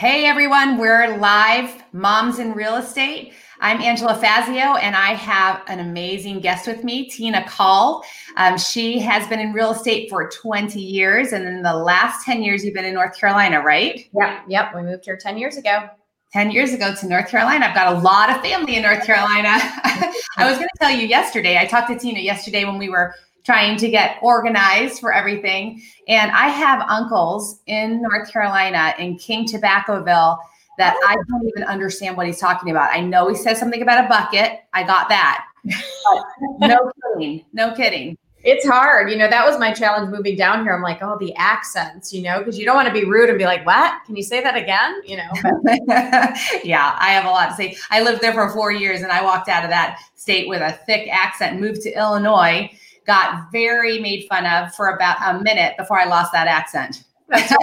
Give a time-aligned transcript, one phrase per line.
[0.00, 3.34] Hey everyone, we're live, Moms in Real Estate.
[3.60, 8.02] I'm Angela Fazio, and I have an amazing guest with me, Tina Caul.
[8.38, 12.42] Um, she has been in real estate for 20 years, and in the last 10
[12.42, 14.08] years, you've been in North Carolina, right?
[14.18, 14.74] Yep, yep.
[14.74, 15.90] We moved here 10 years ago.
[16.32, 17.66] 10 years ago to North Carolina.
[17.66, 19.50] I've got a lot of family in North Carolina.
[19.52, 20.14] I
[20.48, 23.14] was going to tell you yesterday, I talked to Tina yesterday when we were
[23.44, 25.82] trying to get organized for everything.
[26.08, 30.38] And I have uncles in North Carolina in King Tobaccoville
[30.78, 31.24] that I oh.
[31.28, 32.90] don't even understand what he's talking about.
[32.92, 34.60] I know he says something about a bucket.
[34.72, 35.46] I got that.
[36.58, 37.44] no kidding.
[37.52, 38.16] No kidding.
[38.42, 39.10] It's hard.
[39.10, 40.72] You know, that was my challenge moving down here.
[40.74, 43.36] I'm like, oh, the accents, you know, because you don't want to be rude and
[43.36, 44.02] be like, what?
[44.06, 45.02] Can you say that again?
[45.04, 45.30] You know?
[46.64, 47.76] yeah, I have a lot to say.
[47.90, 50.72] I lived there for four years and I walked out of that state with a
[50.86, 52.70] thick accent, moved to Illinois,
[53.06, 57.04] got very made fun of for about a minute before I lost that accent.
[57.36, 57.56] so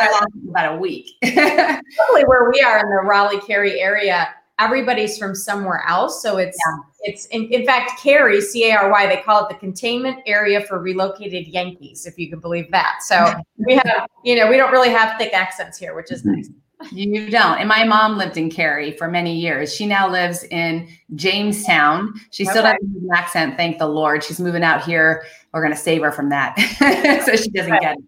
[0.00, 1.10] I lost about a week.
[1.22, 4.28] Probably where we are in the Raleigh Cary area,
[4.58, 6.22] everybody's from somewhere else.
[6.22, 6.82] So it's yeah.
[7.02, 10.60] it's in, in fact Cary, C A R Y, they call it the containment area
[10.60, 12.98] for relocated Yankees, if you can believe that.
[13.02, 16.36] So we have, you know, we don't really have thick accents here, which is mm-hmm.
[16.36, 16.50] nice.
[16.92, 17.58] You don't.
[17.58, 19.74] And my mom lived in Cary for many years.
[19.74, 22.14] She now lives in Jamestown.
[22.30, 22.76] She still okay.
[22.80, 24.22] doesn't have an accent, thank the Lord.
[24.22, 25.24] She's moving out here.
[25.52, 26.56] We're going to save her from that
[27.26, 27.80] so she doesn't Good.
[27.80, 28.04] get it.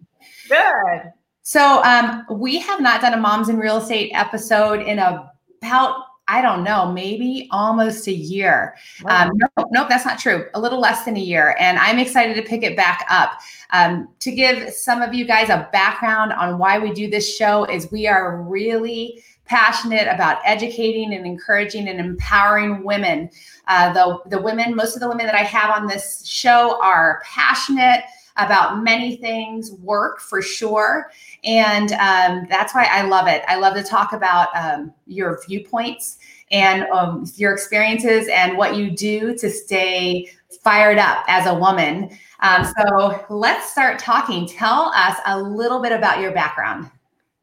[0.47, 1.11] Good.
[1.43, 6.41] So um, we have not done a Moms in Real Estate episode in about I
[6.41, 8.77] don't know, maybe almost a year.
[9.03, 9.25] Wow.
[9.25, 10.45] Um, nope, nope, that's not true.
[10.53, 11.57] A little less than a year.
[11.59, 13.41] And I'm excited to pick it back up.
[13.71, 17.65] Um, to give some of you guys a background on why we do this show
[17.65, 23.29] is we are really passionate about educating and encouraging and empowering women.
[23.67, 27.21] Uh, the, the women, most of the women that I have on this show are
[27.25, 28.05] passionate
[28.37, 31.11] about many things, work for sure.
[31.43, 33.43] And um, that's why I love it.
[33.47, 36.17] I love to talk about um, your viewpoints
[36.51, 40.29] and um, your experiences and what you do to stay
[40.63, 42.09] fired up as a woman.
[42.41, 44.47] Um, so let's start talking.
[44.47, 46.89] Tell us a little bit about your background.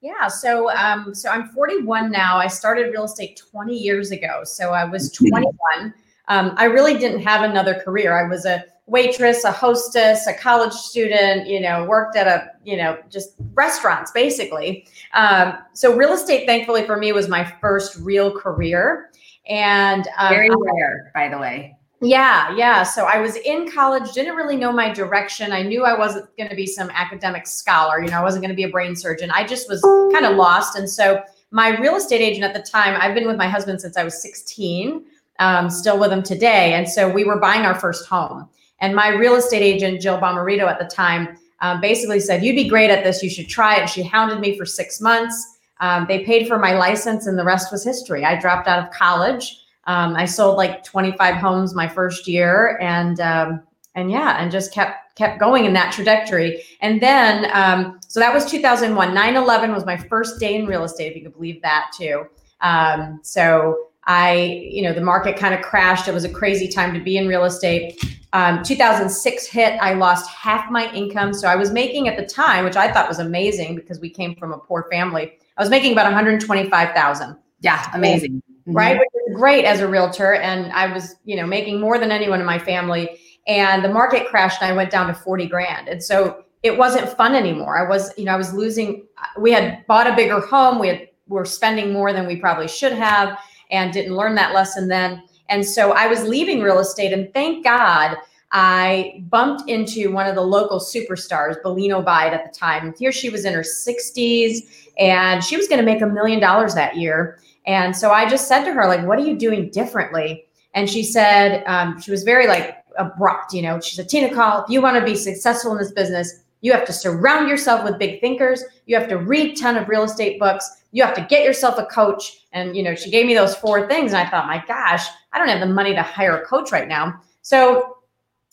[0.01, 2.37] Yeah, so um, so I'm 41 now.
[2.37, 4.43] I started real estate 20 years ago.
[4.45, 5.93] So I was 21.
[6.29, 8.17] Um, I really didn't have another career.
[8.17, 12.77] I was a waitress, a hostess, a college student, you know, worked at a, you
[12.77, 14.87] know, just restaurants basically.
[15.15, 19.11] Um, so real estate, thankfully for me, was my first real career.
[19.49, 21.77] And um, very rare, by the way.
[22.01, 22.85] Yeah, yeah.
[22.85, 25.53] So I was in college, didn't really know my direction.
[25.53, 28.55] I knew I wasn't going to be some academic scholar, you know, I wasn't going
[28.55, 29.31] to be a brain surgeon.
[29.33, 29.83] I just was
[30.13, 30.77] kind of lost.
[30.77, 33.97] And so my real estate agent at the time, I've been with my husband since
[33.97, 35.05] I was 16,
[35.41, 36.75] um, still with him today.
[36.75, 38.49] And so we were buying our first home.
[38.81, 42.69] And my real estate agent, Jill Bomarito, at the time, um, basically said, You'd be
[42.69, 43.23] great at this.
[43.23, 43.89] You should try it.
[43.89, 45.59] She hounded me for six months.
[45.81, 48.25] Um, they paid for my license, and the rest was history.
[48.25, 49.65] I dropped out of college.
[49.85, 53.63] Um, I sold like 25 homes my first year, and um,
[53.95, 56.63] and yeah, and just kept kept going in that trajectory.
[56.81, 59.15] And then, um, so that was 2001.
[59.15, 62.27] 9/11 was my first day in real estate, if you could believe that too.
[62.61, 66.09] Um, so I, you know, the market kind of crashed.
[66.09, 68.03] It was a crazy time to be in real estate.
[68.33, 69.79] Um, 2006 hit.
[69.81, 71.35] I lost half my income.
[71.35, 74.35] So I was making at the time, which I thought was amazing because we came
[74.37, 75.33] from a poor family.
[75.59, 77.37] I was making about 125,000.
[77.61, 78.43] Yeah, amazing.
[78.67, 78.73] Mm-hmm.
[78.73, 82.11] Right, which is great as a realtor, and I was, you know, making more than
[82.11, 83.19] anyone in my family.
[83.47, 85.89] And the market crashed, and I went down to 40 grand.
[85.89, 87.79] And so it wasn't fun anymore.
[87.79, 89.07] I was, you know, I was losing.
[89.39, 90.79] We had bought a bigger home.
[90.79, 93.39] We had were spending more than we probably should have
[93.71, 95.23] and didn't learn that lesson then.
[95.49, 98.17] And so I was leaving real estate, and thank God
[98.53, 102.95] I bumped into one of the local superstars, Belino Bide at the time.
[102.99, 106.75] Here she was in her 60s, and she was going to make a million dollars
[106.75, 107.39] that year.
[107.67, 110.47] And so I just said to her, like, what are you doing differently?
[110.75, 114.65] And she said, um, she was very like abrupt, you know, she said, Tina Caul,
[114.65, 117.99] if you want to be successful in this business, you have to surround yourself with
[117.99, 118.65] big thinkers.
[118.87, 120.78] You have to read ton of real estate books.
[120.93, 122.47] You have to get yourself a coach.
[122.53, 125.39] And you know, she gave me those four things, and I thought, my gosh, I
[125.39, 127.21] don't have the money to hire a coach right now.
[127.43, 127.99] So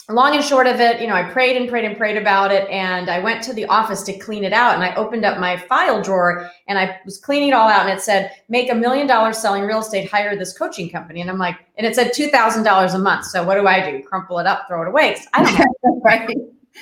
[0.09, 2.69] long and short of it, you know, I prayed and prayed and prayed about it.
[2.69, 4.75] And I went to the office to clean it out.
[4.75, 7.87] And I opened up my file drawer and I was cleaning it all out.
[7.87, 11.21] And it said, make a million dollars selling real estate, hire this coaching company.
[11.21, 13.25] And I'm like, and it said $2,000 a month.
[13.25, 14.03] So what do I do?
[14.03, 15.17] Crumple it up, throw it away.
[15.33, 16.01] I don't know.
[16.05, 16.29] right?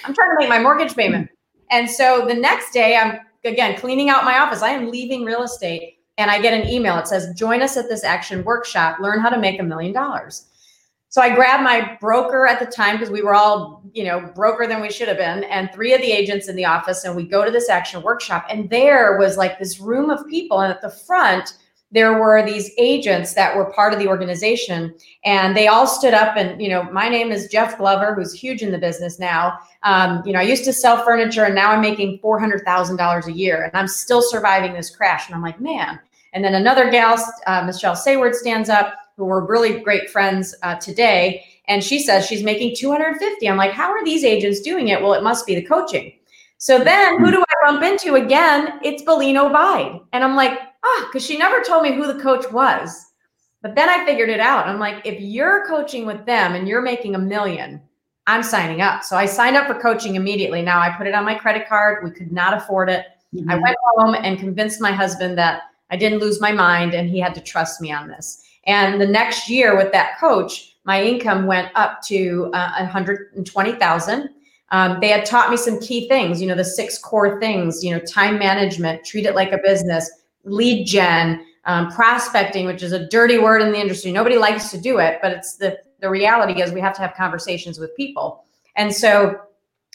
[0.04, 1.30] I'm trying to make my mortgage payment.
[1.72, 4.62] And so the next day, I'm again cleaning out my office.
[4.62, 6.98] I am leaving real estate and I get an email.
[6.98, 10.46] It says, join us at this action workshop, learn how to make a million dollars.
[11.10, 14.66] so I grabbed my broker at the time because we were all, you know, broker
[14.66, 17.28] than we should have been, and three of the agents in the office, and we
[17.28, 20.82] go to this action workshop, and there was like this room of people, and at
[20.82, 21.58] the front
[21.94, 24.94] there were these agents that were part of the organization
[25.24, 28.62] and they all stood up and you know my name is jeff glover who's huge
[28.62, 31.82] in the business now um, you know i used to sell furniture and now i'm
[31.82, 36.00] making $400000 a year and i'm still surviving this crash and i'm like man
[36.34, 37.18] and then another gal
[37.48, 41.46] uh, michelle sayward stands up who were really great friends uh, today.
[41.68, 43.48] And she says she's making 250.
[43.48, 45.02] I'm like, how are these agents doing it?
[45.02, 46.14] Well, it must be the coaching.
[46.58, 48.80] So then who do I bump into again?
[48.84, 50.00] It's Belino Bide.
[50.14, 53.12] And I'm like, ah, because she never told me who the coach was.
[53.62, 54.68] But then I figured it out.
[54.68, 57.82] I'm like, if you're coaching with them and you're making a million,
[58.28, 59.04] I'm signing up.
[59.04, 60.62] So I signed up for coaching immediately.
[60.62, 62.04] Now I put it on my credit card.
[62.04, 63.06] We could not afford it.
[63.34, 63.50] Mm-hmm.
[63.50, 67.20] I went home and convinced my husband that I didn't lose my mind and he
[67.20, 68.44] had to trust me on this.
[68.66, 74.30] And the next year with that coach, my income went up to uh, 120,000.
[74.72, 77.94] Um, they had taught me some key things, you know, the six core things, you
[77.94, 80.10] know, time management, treat it like a business,
[80.44, 84.12] lead gen, um, prospecting, which is a dirty word in the industry.
[84.12, 87.14] Nobody likes to do it, but it's the the reality is we have to have
[87.16, 88.44] conversations with people.
[88.76, 89.40] And so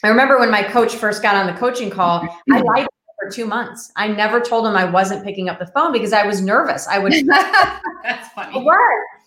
[0.03, 2.87] I remember when my coach first got on the coaching call, I lied
[3.21, 3.91] for two months.
[3.95, 6.87] I never told him I wasn't picking up the phone because I was nervous.
[6.87, 7.13] I would.
[7.27, 8.55] That's funny.
[8.55, 8.59] I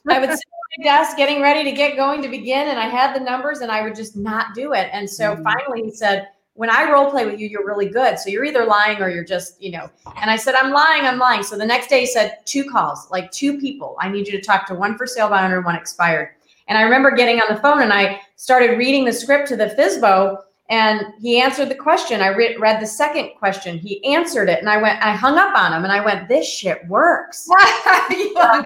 [0.09, 2.87] I would sit at my desk getting ready to get going to begin, and I
[2.87, 4.89] had the numbers, and I would just not do it.
[4.93, 5.45] And so mm-hmm.
[5.45, 8.19] finally, he said, "When I role play with you, you're really good.
[8.19, 9.91] So you're either lying or you're just, you know."
[10.21, 11.03] And I said, "I'm lying.
[11.03, 13.97] I'm lying." So the next day, he said, two calls, like two people.
[14.01, 16.31] I need you to talk to one for sale by owner, one expired."
[16.69, 19.67] And I remember getting on the phone, and I started reading the script to the
[19.67, 20.39] FSBO
[20.73, 22.23] and he answered the question.
[22.23, 23.79] I re- read the second question.
[23.79, 25.03] He answered it, and I went.
[25.05, 27.47] I hung up on him, and I went, "This shit works."
[28.11, 28.65] and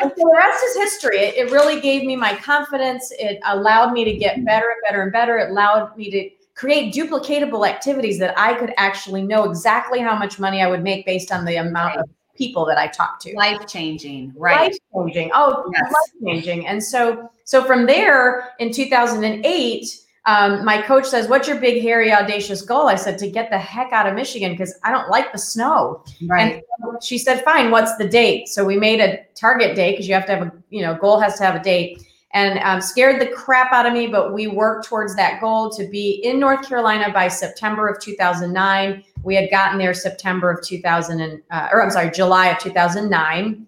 [0.00, 1.18] so the rest is history.
[1.18, 3.12] It, it really gave me my confidence.
[3.18, 5.38] It allowed me to get better and better and better.
[5.38, 10.38] It allowed me to create duplicatable activities that I could actually know exactly how much
[10.38, 13.34] money I would make based on the amount of people that I talked to.
[13.34, 14.70] Life changing, right?
[14.70, 15.30] Life changing.
[15.32, 15.84] Oh, yes.
[15.84, 16.66] life changing.
[16.66, 19.86] And so, so from there in 2008
[20.26, 22.88] um, my coach says, What's your big, hairy, audacious goal?
[22.88, 26.04] I said, To get the heck out of Michigan because I don't like the snow.
[26.26, 26.62] Right.
[26.82, 28.48] And she said, Fine, what's the date?
[28.48, 31.18] So we made a target date because you have to have a, you know, goal
[31.20, 34.06] has to have a date and um, scared the crap out of me.
[34.06, 39.04] But we worked towards that goal to be in North Carolina by September of 2009.
[39.22, 43.66] We had gotten there September of 2000, and, uh, or I'm sorry, July of 2009.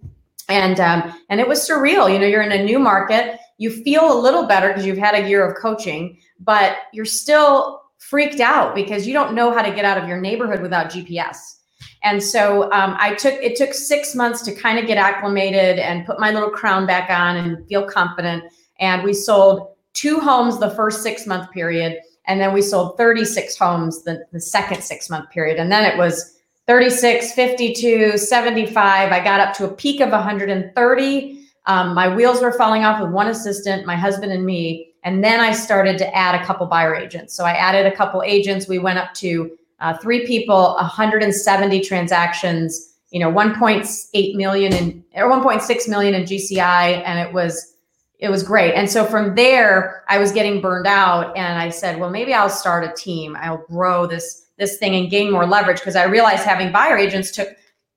[0.48, 2.12] And um, and it was surreal.
[2.12, 3.38] You know, you're in a new market.
[3.58, 7.82] You feel a little better because you've had a year of coaching, but you're still
[7.98, 11.61] freaked out because you don't know how to get out of your neighborhood without GPS.
[12.02, 16.04] And so um, I took it took six months to kind of get acclimated and
[16.04, 18.44] put my little crown back on and feel confident.
[18.80, 23.56] And we sold two homes the first six month period, and then we sold 36
[23.56, 25.58] homes the, the second six month period.
[25.58, 29.12] And then it was 36, 52, 75.
[29.12, 31.38] I got up to a peak of 130.
[31.66, 34.88] Um, my wheels were falling off with one assistant, my husband and me.
[35.04, 37.34] And then I started to add a couple buyer agents.
[37.34, 38.68] So I added a couple agents.
[38.68, 45.30] We went up to uh, three people, 170 transactions, you know, 1.8 million in or
[45.30, 47.74] 1.6 million in GCI, and it was
[48.20, 48.74] it was great.
[48.74, 52.48] And so from there, I was getting burned out, and I said, well, maybe I'll
[52.48, 53.36] start a team.
[53.40, 57.32] I'll grow this this thing and gain more leverage because I realized having buyer agents
[57.32, 57.48] took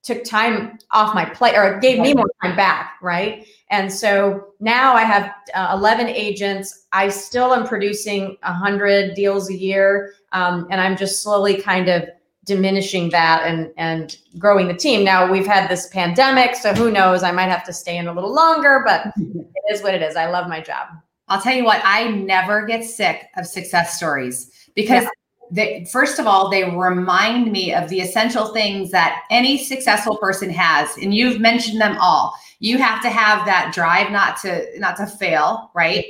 [0.06, 3.48] took time off my plate or gave me more time back, right?
[3.72, 6.86] And so now I have uh, 11 agents.
[6.92, 10.14] I still am producing 100 deals a year.
[10.36, 12.04] Um, and I'm just slowly kind of
[12.46, 15.04] diminishing that and, and growing the team.
[15.04, 17.24] Now we've had this pandemic, so who knows?
[17.24, 20.16] I might have to stay in a little longer, but it is what it is.
[20.16, 20.90] I love my job.
[21.28, 25.10] I'll tell you what, I never get sick of success stories because yeah.
[25.52, 30.50] They, first of all, they remind me of the essential things that any successful person
[30.50, 34.96] has, and you've mentioned them all you have to have that drive not to not
[34.98, 36.06] to fail right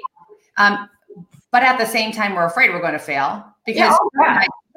[0.58, 0.90] um,
[1.52, 4.10] but at the same time we're afraid we're going to fail because yeah, oh.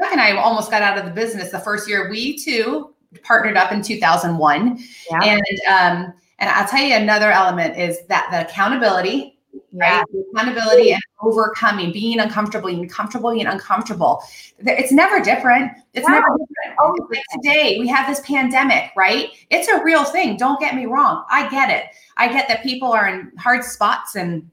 [0.00, 3.56] Chuck and I almost got out of the business the first year we too partnered
[3.56, 4.78] up in 2001
[5.10, 5.18] yeah.
[5.22, 9.38] and um, and I'll tell you another element is that the accountability
[9.72, 10.04] right?
[10.34, 14.22] Accountability and overcoming, being uncomfortable, being comfortable, being uncomfortable.
[14.58, 15.72] It's never different.
[15.94, 16.78] It's never different.
[16.80, 19.30] Oh, like today we have this pandemic, right?
[19.50, 20.36] It's a real thing.
[20.36, 21.24] Don't get me wrong.
[21.30, 21.86] I get it.
[22.16, 24.48] I get that people are in hard spots and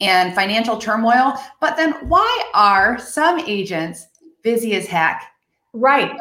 [0.00, 4.06] and financial turmoil, but then why are some agents
[4.42, 5.22] busy as heck?
[5.72, 6.12] Right.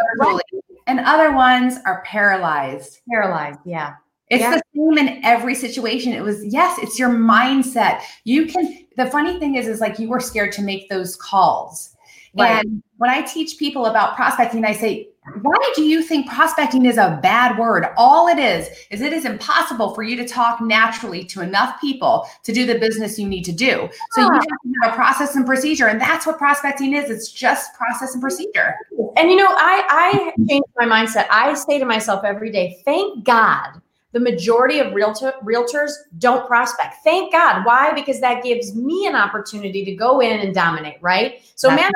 [0.88, 3.02] And other ones are paralyzed.
[3.10, 3.96] Paralyzed, yeah.
[4.30, 4.56] It's yeah.
[4.56, 6.14] the same in every situation.
[6.14, 8.02] It was, yes, it's your mindset.
[8.26, 11.96] You can, the funny thing is, is like you were scared to make those calls.
[12.36, 12.64] Right.
[12.64, 15.10] And when I teach people about prospecting, I say,
[15.42, 17.86] why do you think prospecting is a bad word?
[17.98, 22.28] All it is, is it is impossible for you to talk naturally to enough people
[22.44, 23.90] to do the business you need to do.
[24.12, 25.88] So you have to have a process and procedure.
[25.88, 27.10] And that's what prospecting is.
[27.10, 28.76] It's just process and procedure.
[29.18, 31.28] And you know, I I changed my mindset.
[31.32, 33.82] I say to myself every day, thank God
[34.12, 36.96] the majority of realtor, realtors don't prospect.
[37.04, 37.64] Thank God.
[37.64, 37.94] Why?
[37.94, 41.42] Because that gives me an opportunity to go in and dominate, right?
[41.56, 41.92] So, man,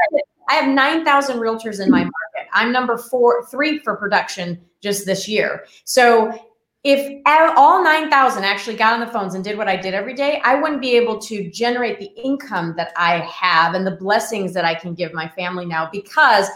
[0.50, 2.14] I have 9,000 realtors in my market.
[2.54, 5.66] I'm number four, three for production just this year.
[5.84, 6.38] So,
[6.84, 10.42] if all 9,000 actually got on the phones and did what I did every day,
[10.44, 14.66] I wouldn't be able to generate the income that I have and the blessings that
[14.66, 16.48] I can give my family now because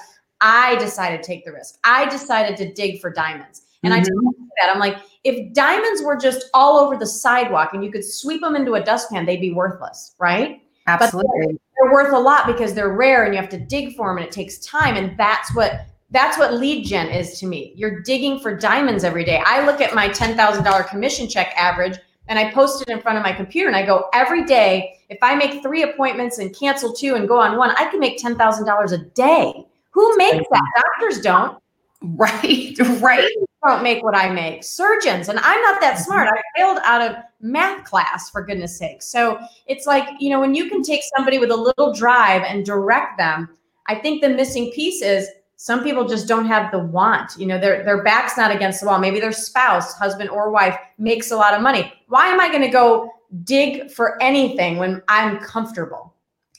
[0.41, 1.79] I decided to take the risk.
[1.85, 3.61] I decided to dig for diamonds.
[3.83, 4.01] And mm-hmm.
[4.01, 8.03] I that I'm like, if diamonds were just all over the sidewalk and you could
[8.03, 10.61] sweep them into a dustpan, they'd be worthless, right?
[10.87, 11.53] Absolutely.
[11.53, 14.17] But they're worth a lot because they're rare and you have to dig for them
[14.17, 14.95] and it takes time.
[14.95, 17.73] And that's what that's what lead gen is to me.
[17.75, 19.41] You're digging for diamonds every day.
[19.45, 21.97] I look at my $10,000 commission check average
[22.29, 25.17] and I post it in front of my computer and I go every day, if
[25.21, 28.91] I make three appointments and cancel two and go on one, I can make $10,000
[28.91, 29.65] a day.
[29.91, 30.83] Who makes that?
[30.99, 31.61] Doctors don't.
[32.01, 33.29] Right, right.
[33.67, 34.63] Don't make what I make.
[34.63, 36.03] Surgeons, and I'm not that mm-hmm.
[36.03, 36.29] smart.
[36.29, 39.01] I failed out of math class for goodness sake.
[39.01, 42.65] So it's like, you know, when you can take somebody with a little drive and
[42.65, 43.49] direct them,
[43.87, 47.35] I think the missing piece is some people just don't have the want.
[47.37, 48.99] You know, their their back's not against the wall.
[48.99, 51.91] Maybe their spouse, husband or wife makes a lot of money.
[52.07, 53.11] Why am I going to go
[53.43, 56.13] dig for anything when I'm comfortable?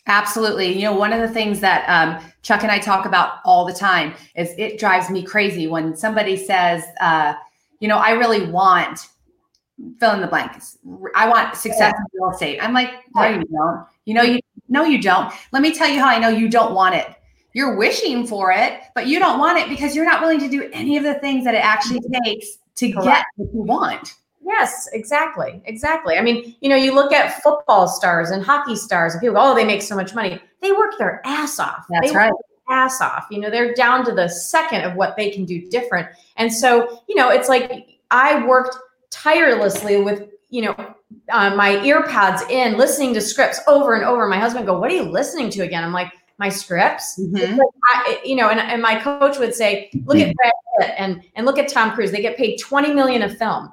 [0.08, 0.72] Absolutely.
[0.72, 3.74] You know, one of the things that um, Chuck and I talk about all the
[3.74, 7.34] time is it drives me crazy when somebody says, uh,
[7.78, 9.08] you know, I really want
[10.00, 10.78] fill in the blanks.
[11.14, 12.00] I want success yeah.
[12.00, 12.58] in real estate.
[12.60, 13.86] I'm like, no, you don't.
[14.06, 15.32] You know, you no, you don't.
[15.52, 17.06] Let me tell you how I know you don't want it.
[17.52, 20.68] You're wishing for it, but you don't want it because you're not willing to do
[20.72, 23.06] any of the things that it actually takes to Correct.
[23.06, 24.14] get what you want.
[24.40, 25.60] Yes, exactly.
[25.66, 26.16] Exactly.
[26.16, 29.52] I mean, you know, you look at football stars and hockey stars and people go,
[29.52, 30.40] oh, they make so much money.
[30.62, 31.84] They work their ass off.
[31.90, 32.32] That's they right.
[32.70, 33.26] ass off.
[33.30, 36.08] You know, they're down to the second of what they can do different.
[36.36, 38.76] And so, you know, it's like I worked
[39.10, 40.94] tirelessly with, you know,
[41.30, 44.26] uh, my earpods in, listening to scripts over and over.
[44.26, 45.84] My husband go, what are you listening to again?
[45.84, 47.18] I'm like, my scripts.
[47.20, 47.58] Mm-hmm.
[47.58, 51.22] Like I, you know, and, and my coach would say, look at Brad Pitt and,
[51.34, 52.12] and look at Tom Cruise.
[52.12, 53.72] They get paid 20 million a film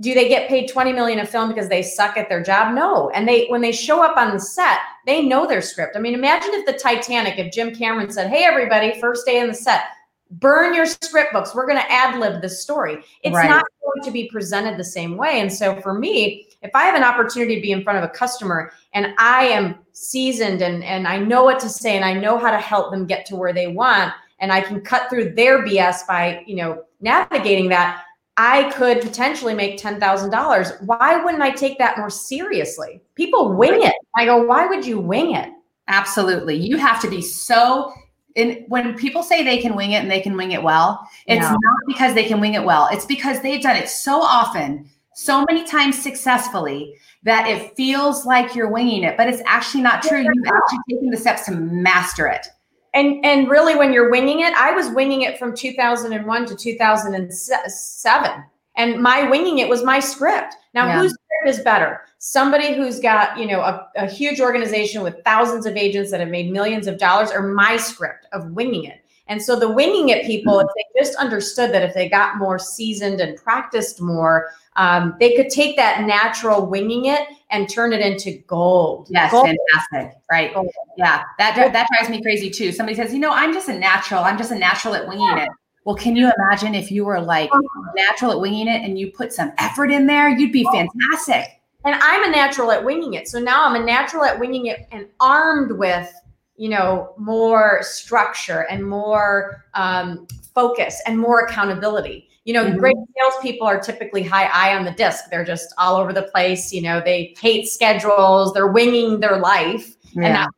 [0.00, 2.74] do they get paid 20 million a film because they suck at their job?
[2.74, 3.10] No.
[3.10, 5.96] And they when they show up on the set they know their script.
[5.96, 9.48] I mean imagine if the titanic if jim cameron said hey everybody first day in
[9.48, 9.84] the set
[10.32, 11.54] burn your script books.
[11.54, 13.02] We're going to ad lib this story.
[13.24, 13.50] It's right.
[13.50, 15.40] not going to be presented the same way.
[15.40, 18.08] And so for me if i have an opportunity to be in front of a
[18.08, 22.38] customer and i am seasoned and and i know what to say and i know
[22.38, 25.64] how to help them get to where they want and i can cut through their
[25.64, 28.04] bs by you know navigating that
[28.42, 30.82] I could potentially make $10,000.
[30.86, 33.02] Why wouldn't I take that more seriously?
[33.14, 33.94] People wing it.
[34.16, 35.50] I go, why would you wing it?
[35.88, 36.56] Absolutely.
[36.56, 37.92] You have to be so
[38.36, 41.42] and when people say they can wing it and they can wing it well, it's
[41.42, 41.50] no.
[41.50, 42.88] not because they can wing it well.
[42.90, 46.94] It's because they've done it so often, so many times successfully
[47.24, 50.20] that it feels like you're winging it, but it's actually not true.
[50.20, 52.46] You've actually taken the steps to master it
[52.94, 58.44] and and really when you're winging it i was winging it from 2001 to 2007
[58.80, 60.54] and my winging it was my script.
[60.74, 61.00] Now yeah.
[61.00, 62.02] whose script is better?
[62.18, 66.28] Somebody who's got you know a, a huge organization with thousands of agents that have
[66.28, 69.04] made millions of dollars or my script of winging it.
[69.26, 72.58] And so the winging it people, if they just understood that if they got more
[72.58, 74.48] seasoned and practiced more,
[74.80, 79.08] um, they could take that natural winging it and turn it into gold.
[79.10, 79.46] Yes, gold.
[79.46, 80.18] fantastic.
[80.30, 80.54] Right.
[80.54, 80.68] Gold.
[80.96, 82.72] Yeah, that that drives me crazy too.
[82.72, 84.24] Somebody says, you know, I'm just a natural.
[84.24, 85.44] I'm just a natural at winging yeah.
[85.44, 85.50] it.
[85.84, 87.92] Well, can you imagine if you were like uh-huh.
[87.94, 90.30] natural at winging it and you put some effort in there?
[90.30, 91.60] You'd be fantastic.
[91.84, 93.28] And I'm a natural at winging it.
[93.28, 96.10] So now I'm a natural at winging it and armed with
[96.56, 102.78] you know more structure and more um, focus and more accountability you know mm-hmm.
[102.78, 105.24] great salespeople are typically high I on the disc.
[105.30, 106.72] They're just all over the place.
[106.72, 108.52] You know they hate schedules.
[108.52, 109.96] They're winging their life.
[110.12, 110.46] Yeah.
[110.46, 110.50] and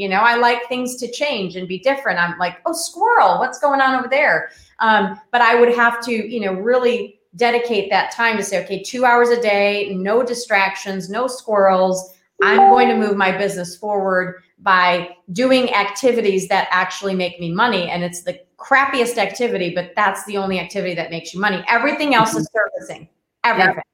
[0.00, 2.18] you know i like things to change and be different.
[2.18, 4.50] I'm like oh squirrel what's going on over there?
[4.78, 8.82] Um, but i would have to you know really dedicate that time to say okay
[8.82, 12.14] two hours a day no distractions no squirrels.
[12.42, 17.90] I'm going to move my business forward by doing activities that actually make me money.
[17.90, 21.64] And it's the crappiest activity, but that's the only activity that makes you money.
[21.68, 22.48] Everything else is
[22.78, 23.08] servicing.
[23.44, 23.74] everything.
[23.76, 23.84] Yep.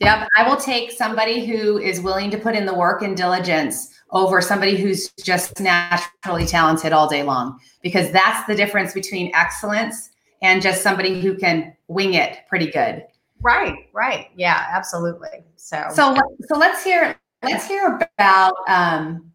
[0.00, 0.28] Yep.
[0.36, 4.40] I will take somebody who is willing to put in the work and diligence over
[4.40, 10.10] somebody who's just naturally talented all day long because that's the difference between excellence
[10.42, 13.04] and just somebody who can wing it pretty good.
[13.42, 14.28] Right, right.
[14.36, 15.44] Yeah, absolutely.
[15.56, 16.16] So So
[16.48, 19.29] so let's hear let's hear about um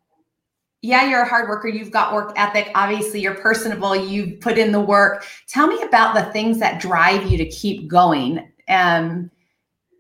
[0.86, 1.68] yeah, you're a hard worker.
[1.68, 2.70] You've got work ethic.
[2.76, 3.96] Obviously, you're personable.
[3.96, 5.26] You put in the work.
[5.48, 8.52] Tell me about the things that drive you to keep going.
[8.70, 9.32] Um,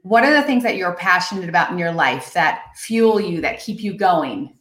[0.04, 3.60] what are the things that you're passionate about in your life that fuel you, that
[3.60, 4.56] keep you going?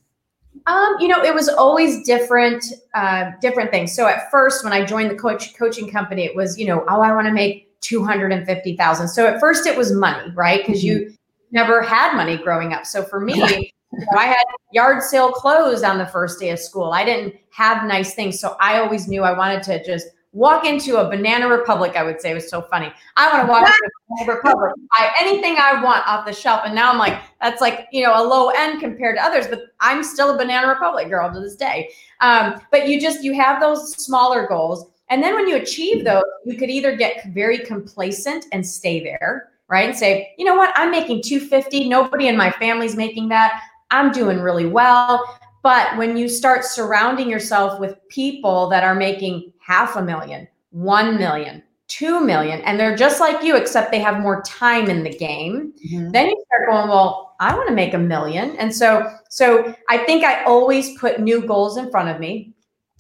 [0.67, 2.65] Um, you know, it was always different,
[2.95, 3.95] uh, different things.
[3.95, 7.03] So at first, when I joined the coach coaching company, it was, you know, oh,
[7.03, 9.09] I want to make two hundred and fifty thousand.
[9.09, 10.65] So at first, it was money, right?
[10.65, 11.09] Because mm-hmm.
[11.11, 11.15] you
[11.51, 12.87] never had money growing up.
[12.87, 13.71] So for me,
[14.17, 16.93] I had yard sale clothes on the first day of school.
[16.93, 20.97] I didn't have nice things, so I always knew I wanted to just walk into
[20.97, 22.93] a Banana Republic, I would say it was so funny.
[23.17, 26.63] I want to walk into a Banana Republic, buy anything I want off the shelf.
[26.65, 29.63] And now I'm like, that's like, you know, a low end compared to others, but
[29.81, 31.91] I'm still a Banana Republic girl to this day.
[32.21, 34.91] Um, but you just, you have those smaller goals.
[35.09, 39.51] And then when you achieve those, you could either get very complacent and stay there,
[39.69, 39.89] right?
[39.89, 41.89] And say, you know what, I'm making 250.
[41.89, 43.63] Nobody in my family's making that.
[43.91, 45.39] I'm doing really well.
[45.63, 51.17] But when you start surrounding yourself with people that are making half a million, 1
[51.17, 55.17] million, 2 million, and they're just like you, except they have more time in the
[55.17, 56.11] game, mm-hmm.
[56.11, 58.57] then you start going, well, I want to make a million.
[58.57, 62.55] And so, so I think I always put new goals in front of me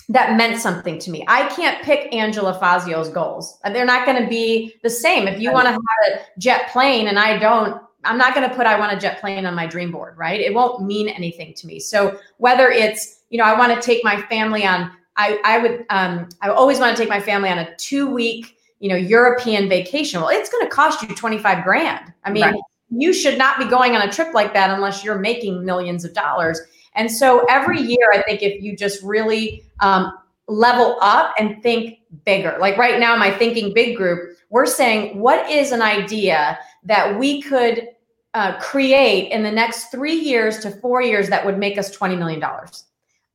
[0.08, 1.24] that meant something to me.
[1.28, 3.58] I can't pick Angela Fazio's goals.
[3.64, 5.26] They're not going to be the same.
[5.26, 8.54] If you want to have a jet plane and I don't, I'm not going to
[8.54, 10.40] put I want a jet plane on my dream board, right?
[10.40, 11.80] It won't mean anything to me.
[11.80, 15.86] So whether it's, you know, I want to take my family on I, I would
[15.90, 19.68] um, I always want to take my family on a two week you know European
[19.68, 20.20] vacation.
[20.20, 22.12] Well, it's going to cost you 25 grand.
[22.24, 22.60] I mean, right.
[22.90, 26.12] you should not be going on a trip like that unless you're making millions of
[26.12, 26.60] dollars.
[26.94, 30.12] And so every year, I think if you just really um,
[30.48, 35.50] level up and think bigger, like right now, my Thinking Big group, we're saying, what
[35.50, 37.88] is an idea that we could
[38.34, 42.18] uh, create in the next three years to four years that would make us $20
[42.18, 42.42] million?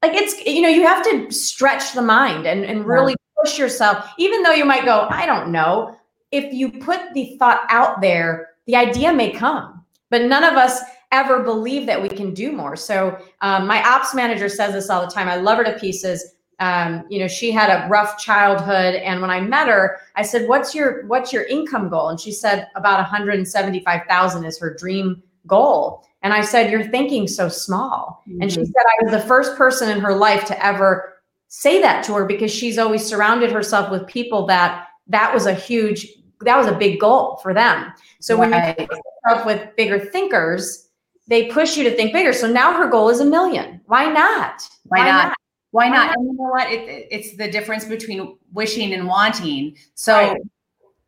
[0.02, 4.10] like it's you know you have to stretch the mind and, and really push yourself
[4.18, 5.96] even though you might go i don't know.
[6.32, 10.80] If you put the thought out there the idea may come but none of us
[11.12, 12.76] ever believe that we can do more.
[12.76, 15.28] So um, my ops manager says this all the time.
[15.28, 19.30] I love her to pieces um, you know she had a rough childhood and when
[19.30, 23.00] i met her i said what's your what's your income goal and she said about
[23.00, 28.24] 175000 is her dream goal and I said, You're thinking so small.
[28.28, 28.42] Mm-hmm.
[28.42, 28.66] And she mm-hmm.
[28.66, 31.14] said, I was the first person in her life to ever
[31.48, 35.54] say that to her because she's always surrounded herself with people that that was a
[35.54, 36.08] huge,
[36.42, 37.92] that was a big goal for them.
[38.20, 38.50] So right.
[38.50, 40.90] when you put yourself with bigger thinkers,
[41.28, 42.34] they push you to think bigger.
[42.34, 43.82] So now her goal is a million.
[43.86, 44.62] Why not?
[44.86, 45.28] Why, Why not?
[45.30, 45.38] not?
[45.72, 46.16] Why, not?
[46.16, 46.72] And you know what?
[46.72, 49.78] It, it's the difference between wishing and wanting.
[49.94, 50.42] So right.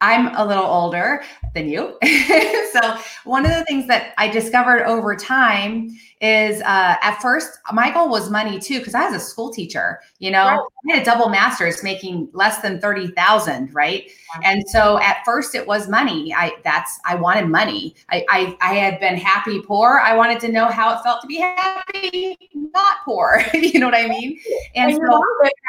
[0.02, 1.97] I'm a little older than you.
[2.71, 5.89] so, one of the things that I discovered over time
[6.21, 9.99] is uh, at first, my goal was money too, because I was a school teacher.
[10.19, 10.60] You know, right.
[10.60, 14.10] I had a double master's making less than 30,000, right?
[14.43, 16.34] And so at first it was money.
[16.34, 17.95] I that's I wanted money.
[18.12, 19.99] I, I I had been happy poor.
[20.03, 23.43] I wanted to know how it felt to be happy, not poor.
[23.53, 24.39] you know what I mean?
[24.75, 25.23] And, and so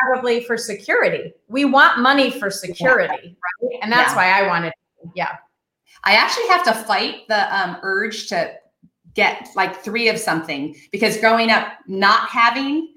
[0.07, 1.33] probably for security.
[1.49, 3.69] We want money for security, yeah.
[3.71, 3.79] right?
[3.83, 4.17] And that's yeah.
[4.17, 4.73] why I wanted,
[5.17, 5.37] yeah.
[6.05, 8.55] I actually have to fight the um, urge to
[9.15, 12.95] get like three of something because growing up not having,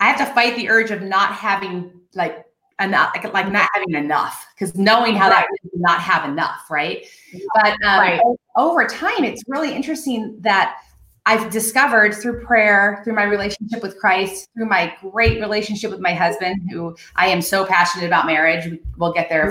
[0.00, 2.44] I have to fight the urge of not having like
[2.80, 5.44] enough, like, like not having enough because knowing how right.
[5.62, 7.06] that not have enough, right?
[7.54, 8.20] But um, right.
[8.56, 10.76] over time, it's really interesting that
[11.26, 16.14] I've discovered through prayer, through my relationship with Christ, through my great relationship with my
[16.14, 18.78] husband, who I am so passionate about marriage.
[18.96, 19.50] We'll get there.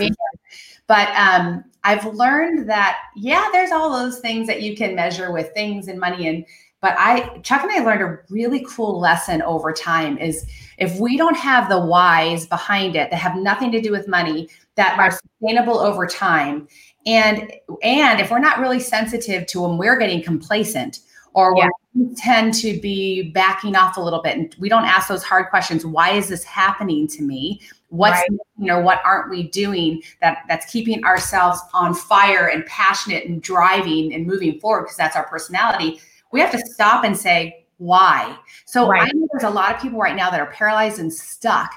[0.88, 5.52] But um, I've learned that, yeah, there's all those things that you can measure with
[5.54, 6.28] things and money.
[6.28, 6.45] And,
[6.82, 10.45] but I, Chuck and I learned a really cool lesson over time is
[10.78, 14.50] if we don't have the whys behind it that have nothing to do with money,
[14.76, 16.67] that are sustainable over time,
[17.08, 21.00] and and if we're not really sensitive to when we're getting complacent
[21.34, 21.67] or yeah.
[21.95, 25.50] we tend to be backing off a little bit and we don't ask those hard
[25.50, 28.39] questions why is this happening to me what's right.
[28.58, 33.41] you know what aren't we doing that that's keeping ourselves on fire and passionate and
[33.41, 36.00] driving and moving forward because that's our personality
[36.32, 39.04] we have to stop and say why so right.
[39.04, 41.73] i know there's a lot of people right now that are paralyzed and stuck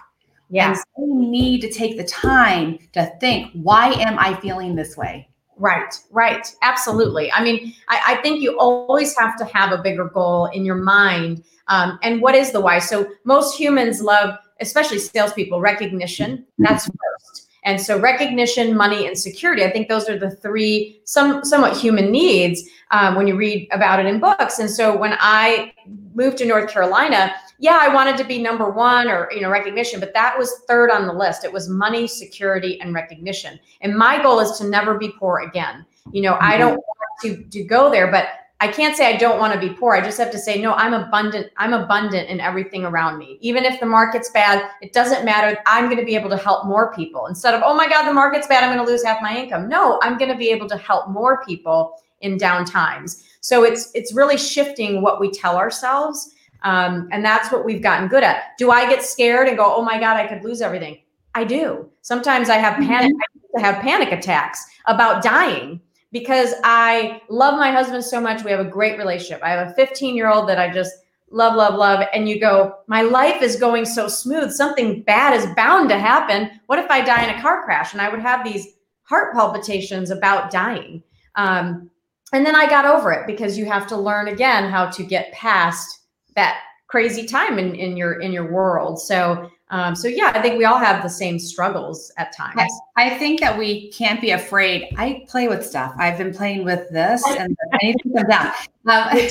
[0.49, 0.71] yeah.
[0.71, 5.27] and we need to take the time to think why am i feeling this way
[5.61, 6.57] Right, right.
[6.63, 7.31] Absolutely.
[7.33, 10.77] I mean, I, I, think you always have to have a bigger goal in your
[10.77, 11.45] mind.
[11.69, 12.79] Um, and what is the why?
[12.79, 16.47] So most humans love, especially salespeople, recognition.
[16.59, 17.49] That's first.
[17.65, 19.65] And so recognition, money, and security.
[19.65, 24.01] I think those are the three some somewhat human needs um, when you read about
[24.01, 24.59] it in books.
[24.59, 25.73] And so when I
[26.15, 30.01] moved to North Carolina, yeah, I wanted to be number one or you know recognition,
[30.01, 31.45] but that was third on the list.
[31.45, 33.61] It was money, security, and recognition.
[33.83, 35.85] And my goal is to never be poor again.
[36.13, 38.29] You know, I don't want to to go there, but
[38.63, 39.95] I can't say I don't want to be poor.
[39.95, 40.75] I just have to say no.
[40.75, 41.51] I'm abundant.
[41.57, 43.39] I'm abundant in everything around me.
[43.41, 45.59] Even if the market's bad, it doesn't matter.
[45.67, 48.13] I'm going to be able to help more people instead of oh my god, the
[48.13, 48.63] market's bad.
[48.63, 49.69] I'm going to lose half my income.
[49.69, 53.25] No, I'm going to be able to help more people in down times.
[53.41, 58.09] So it's it's really shifting what we tell ourselves, um, and that's what we've gotten
[58.09, 58.59] good at.
[58.59, 61.01] Do I get scared and go, oh my god, I could lose everything?
[61.35, 61.89] I do.
[62.03, 63.15] Sometimes I have panic.
[63.57, 65.81] I have panic attacks about dying
[66.13, 68.45] because I love my husband so much.
[68.45, 69.43] We have a great relationship.
[69.43, 70.93] I have a 15 year old that I just
[71.31, 72.07] love, love, love.
[72.13, 74.53] And you go, my life is going so smooth.
[74.53, 76.51] Something bad is bound to happen.
[76.67, 77.93] What if I die in a car crash?
[77.93, 78.67] And I would have these
[79.03, 81.03] heart palpitations about dying.
[81.37, 81.91] Um,
[82.33, 85.33] and then I got over it because you have to learn again how to get
[85.33, 86.01] past
[86.37, 89.01] that crazy time in, in your in your world.
[89.01, 92.61] So um, so yeah, I think we all have the same struggles at times.
[92.97, 94.93] I, I, think that we can't be afraid.
[94.99, 95.95] I play with stuff.
[95.97, 98.47] I've been playing with this, and I need to put them down.
[98.87, 99.29] Um,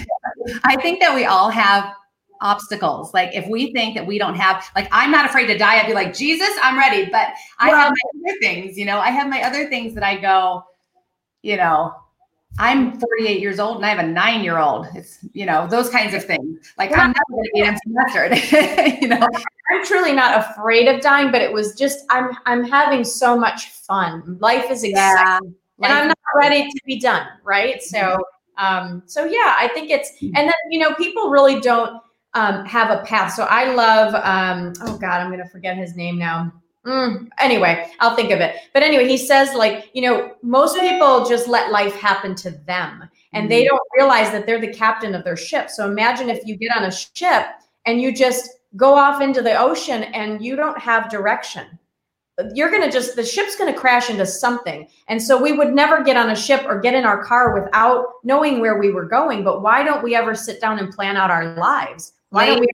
[0.63, 1.93] I think that we all have
[2.39, 3.13] obstacles.
[3.13, 5.87] Like if we think that we don't have, like I'm not afraid to die, I'd
[5.87, 7.09] be like Jesus, I'm ready.
[7.11, 8.77] But I well, have my other things.
[8.77, 10.63] You know, I have my other things that I go.
[11.41, 11.93] You know,
[12.59, 14.87] I'm 48 years old and I have a nine year old.
[14.93, 16.73] It's, you know, those kinds of things.
[16.77, 16.91] Like.
[16.91, 18.97] I'm never going to be empty nester.
[19.01, 19.27] you know,
[19.71, 23.69] I'm truly not afraid of dying, but it was just, I'm, I'm having so much
[23.69, 24.37] fun.
[24.41, 25.87] Life is exciting yeah.
[25.87, 27.25] and I'm not ready to be done.
[27.43, 27.81] Right.
[27.81, 28.21] So,
[28.57, 32.01] um, so yeah, I think it's, and then, you know, people really don't,
[32.33, 33.33] um, have a path.
[33.33, 36.51] So I love, um, oh God, I'm going to forget his name now.
[36.85, 38.55] Mm, anyway, I'll think of it.
[38.73, 43.09] But anyway, he says, like, you know, most people just let life happen to them
[43.33, 43.75] and they mm-hmm.
[43.75, 45.69] don't realize that they're the captain of their ship.
[45.69, 47.47] So imagine if you get on a ship
[47.85, 51.65] and you just go off into the ocean and you don't have direction.
[52.53, 54.87] You're going to just, the ship's going to crash into something.
[55.09, 58.05] And so we would never get on a ship or get in our car without
[58.23, 59.43] knowing where we were going.
[59.43, 62.13] But why don't we ever sit down and plan out our lives?
[62.29, 62.67] Why don't we?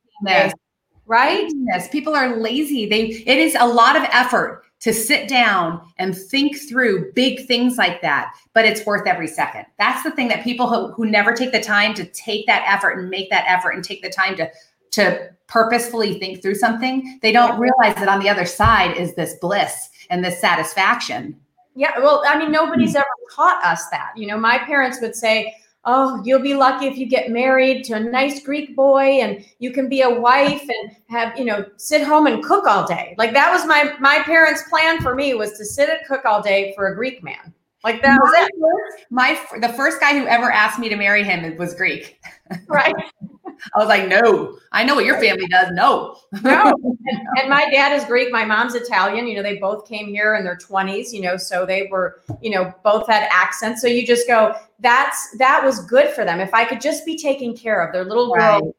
[1.06, 1.52] Right?
[1.68, 2.88] Yes, people are lazy.
[2.88, 7.78] They it is a lot of effort to sit down and think through big things
[7.78, 9.66] like that, but it's worth every second.
[9.80, 13.00] That's the thing that people who, who never take the time to take that effort
[13.00, 14.52] and make that effort and take the time to
[14.92, 19.36] to purposefully think through something, they don't realize that on the other side is this
[19.42, 21.36] bliss and this satisfaction.
[21.76, 22.98] Yeah, well, I mean, nobody's hmm.
[22.98, 24.14] ever taught us that.
[24.16, 27.94] You know, my parents would say, oh, you'll be lucky if you get married to
[27.94, 32.04] a nice Greek boy and you can be a wife and have, you know, sit
[32.04, 33.16] home and cook all day.
[33.18, 36.42] Like that was my my parents' plan for me was to sit and cook all
[36.42, 37.54] day for a Greek man.
[37.84, 39.06] Like that was it.
[39.12, 42.20] My the first guy who ever asked me to marry him was Greek.
[42.68, 42.96] Right.
[43.76, 45.72] I was like, no, I know what your family does.
[45.72, 46.18] No.
[46.44, 46.74] no.
[46.84, 48.32] And, and, my dad is Greek.
[48.32, 49.28] My mom's Italian.
[49.28, 52.52] You know, they both came here in their 20s, you know, so they were, you
[52.52, 53.82] know, both had accents.
[53.82, 56.40] So you just go, that's that was good for them.
[56.40, 58.62] If I could just be taken care of, their little girl.
[58.62, 58.74] Right.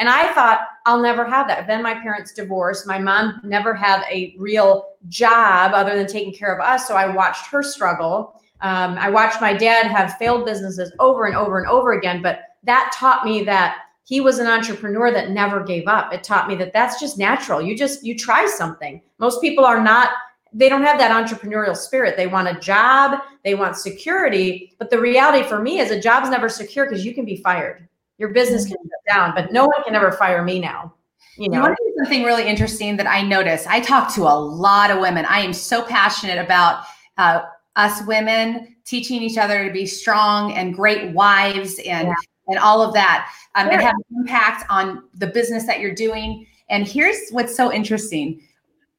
[0.00, 1.66] And I thought, I'll never have that.
[1.66, 2.86] Then my parents divorced.
[2.86, 6.88] My mom never had a real job other than taking care of us.
[6.88, 8.40] So I watched her struggle.
[8.62, 12.22] Um, I watched my dad have failed businesses over and over and over again.
[12.22, 13.76] But that taught me that
[14.10, 16.12] he was an entrepreneur that never gave up.
[16.12, 17.62] It taught me that that's just natural.
[17.62, 19.00] You just you try something.
[19.20, 20.10] Most people are not
[20.52, 22.16] they don't have that entrepreneurial spirit.
[22.16, 26.28] They want a job, they want security, but the reality for me is a job's
[26.28, 27.88] never secure because you can be fired.
[28.18, 30.92] Your business can shut down, but no one can ever fire me now.
[31.36, 33.64] You know, you want to do something really interesting that I notice.
[33.68, 35.24] I talk to a lot of women.
[35.24, 36.82] I am so passionate about
[37.16, 37.42] uh,
[37.76, 42.14] us women teaching each other to be strong and great wives and yeah
[42.50, 43.72] and all of that um, sure.
[43.72, 46.46] and have an impact on the business that you're doing.
[46.68, 48.40] And here's what's so interesting.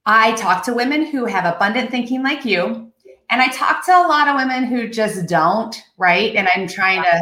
[0.05, 2.91] I talk to women who have abundant thinking like you,
[3.29, 6.35] and I talk to a lot of women who just don't, right?
[6.35, 7.21] And I'm trying to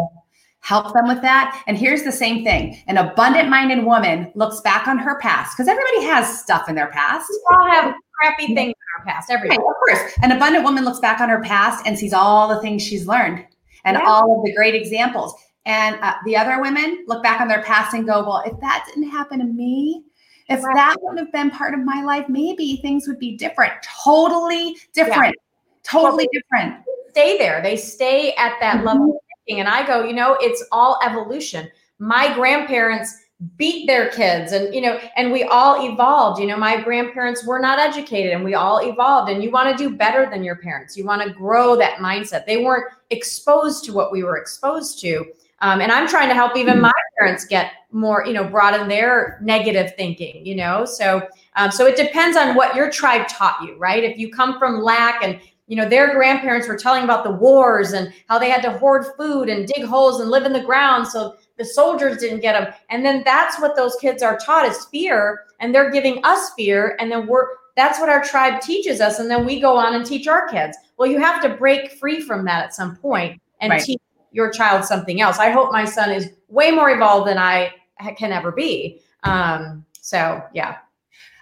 [0.62, 1.62] help them with that.
[1.68, 5.68] And here's the same thing an abundant minded woman looks back on her past because
[5.68, 7.30] everybody has stuff in their past.
[7.30, 9.60] We all have crappy things in our past, everybody.
[9.60, 10.14] Right, of course.
[10.24, 13.46] An abundant woman looks back on her past and sees all the things she's learned
[13.86, 14.06] and yeah.
[14.06, 15.34] all of the great examples.
[15.70, 18.86] And uh, the other women look back on their past and go, well, if that
[18.88, 20.04] didn't happen to me,
[20.50, 20.76] if right.
[20.76, 25.36] that wouldn't have been part of my life, maybe things would be different, totally different,
[25.36, 25.84] yeah.
[25.84, 26.84] totally well, different.
[27.12, 27.62] stay there.
[27.62, 28.88] They stay at that mm-hmm.
[28.88, 29.60] level of thinking.
[29.60, 31.70] And I go, you know, it's all evolution.
[32.00, 33.16] My grandparents
[33.56, 37.58] beat their kids and you know and we all evolved you know my grandparents were
[37.58, 40.98] not educated and we all evolved and you want to do better than your parents
[40.98, 45.26] you want to grow that mindset they weren't exposed to what we were exposed to
[45.62, 49.40] um, and i'm trying to help even my parents get more you know broaden their
[49.42, 50.86] negative thinking you know?
[50.86, 54.04] So um, so it depends on what your tribe taught you right?
[54.04, 57.94] If you come from lack and you know their grandparents were telling about the wars
[57.94, 61.08] and how they had to hoard food and dig holes and live in the ground
[61.08, 64.86] so the soldiers didn't get them and then that's what those kids are taught is
[64.86, 69.20] fear and they're giving us fear and then we're that's what our tribe teaches us
[69.20, 70.76] and then we go on and teach our kids.
[70.98, 73.82] Well you have to break free from that at some point and right.
[73.82, 77.74] teach your child something else i hope my son is way more evolved than i
[78.18, 80.78] can ever be um, so yeah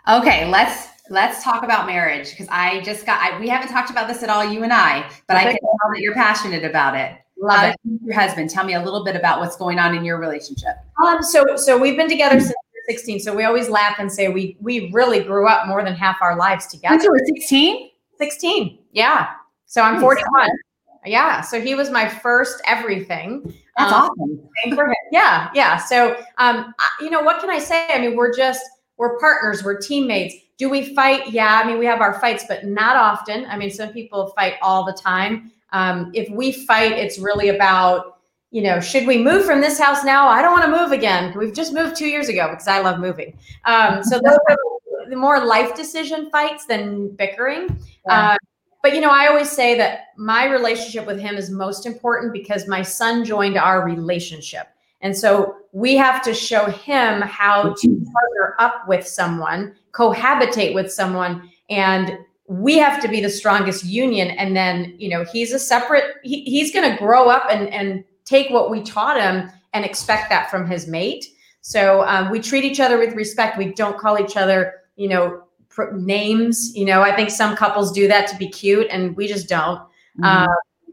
[0.10, 4.08] okay let's let's talk about marriage because i just got I, we haven't talked about
[4.08, 5.50] this at all you and i but okay.
[5.50, 8.00] i can tell that you're passionate about it Love uh, it.
[8.04, 8.50] Your husband.
[8.50, 10.76] Tell me a little bit about what's going on in your relationship.
[11.06, 12.56] Um, so so we've been together since
[12.88, 13.20] 16.
[13.20, 16.36] So we always laugh and say we we really grew up more than half our
[16.36, 17.04] lives together.
[17.04, 17.90] You were 16?
[18.18, 18.80] 16.
[18.92, 19.28] Yeah.
[19.66, 20.50] So I'm 41.
[21.08, 21.42] Yeah.
[21.42, 23.54] So he was my first everything.
[23.78, 24.76] That's um, awesome.
[24.76, 24.96] For him.
[25.12, 25.50] Yeah.
[25.54, 25.78] Yeah.
[25.78, 27.88] So um, you know, what can I say?
[27.90, 28.62] I mean, we're just
[28.98, 30.36] we're partners, we're teammates.
[30.58, 31.32] Do we fight?
[31.32, 31.62] Yeah.
[31.64, 33.46] I mean, we have our fights, but not often.
[33.46, 35.52] I mean, some people fight all the time.
[35.72, 40.04] Um, if we fight, it's really about, you know, should we move from this house
[40.04, 40.28] now?
[40.28, 41.38] I don't want to move again.
[41.38, 43.38] We've just moved two years ago because I love moving.
[43.66, 44.58] Um, so those are
[45.10, 47.80] the more life decision fights than bickering.
[48.08, 48.32] Yeah.
[48.32, 48.38] Uh,
[48.88, 52.70] but you know, I always say that my relationship with him is most important because
[52.70, 54.68] my son joined our relationship.
[55.02, 60.90] And so we have to show him how to partner up with someone, cohabitate with
[60.90, 64.30] someone, and we have to be the strongest union.
[64.30, 68.06] And then you know he's a separate he, he's going to grow up and and
[68.24, 71.26] take what we taught him and expect that from his mate.
[71.60, 73.58] So um, we treat each other with respect.
[73.58, 75.44] We don't call each other you know
[75.94, 79.48] names you know i think some couples do that to be cute and we just
[79.48, 80.24] don't mm-hmm.
[80.24, 80.48] uh,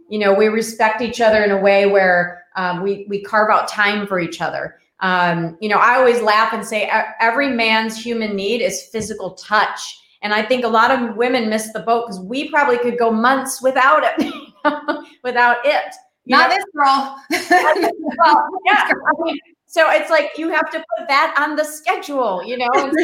[0.08, 3.68] you know we respect each other in a way where um, we we carve out
[3.68, 8.36] time for each other um, you know i always laugh and say every man's human
[8.36, 12.18] need is physical touch and I think a lot of women miss the boat because
[12.18, 14.34] we probably could go months without it,
[15.22, 15.94] without it.
[16.26, 16.56] Not know?
[16.56, 17.16] this girl.
[18.24, 18.88] well, yeah.
[18.88, 19.36] I mean,
[19.74, 22.68] so it's like you have to put that on the schedule, you know.
[22.76, 22.94] And,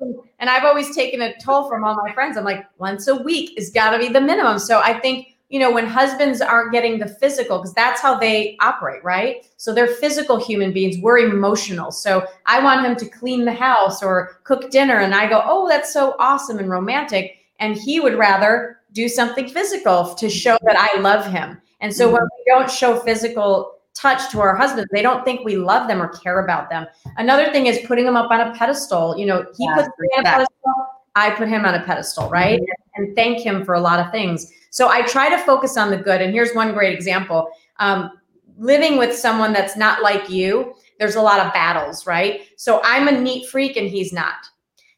[0.38, 2.38] and I've always taken a toll from all my friends.
[2.38, 4.58] I'm like, once a week is got to be the minimum.
[4.58, 8.56] So I think you know, when husbands aren't getting the physical, because that's how they
[8.62, 9.46] operate, right?
[9.58, 10.96] So they're physical human beings.
[10.96, 11.90] We're emotional.
[11.90, 15.00] So I want him to clean the house or cook dinner.
[15.00, 17.36] And I go, oh, that's so awesome and romantic.
[17.60, 21.60] And he would rather do something physical to show that I love him.
[21.82, 22.14] And so mm-hmm.
[22.14, 26.02] when we don't show physical touch to our husbands, they don't think we love them
[26.02, 26.86] or care about them.
[27.16, 29.16] Another thing is putting them up on a pedestal.
[29.18, 30.72] You know, he yeah, puts me on a pedestal,
[31.14, 32.60] I put him on a pedestal, right?
[32.60, 33.02] Mm-hmm.
[33.02, 34.52] And thank him for a lot of things.
[34.70, 36.20] So I try to focus on the good.
[36.20, 37.48] And here's one great example.
[37.78, 38.10] Um,
[38.58, 42.42] living with someone that's not like you, there's a lot of battles, right?
[42.56, 44.46] So I'm a neat freak and he's not.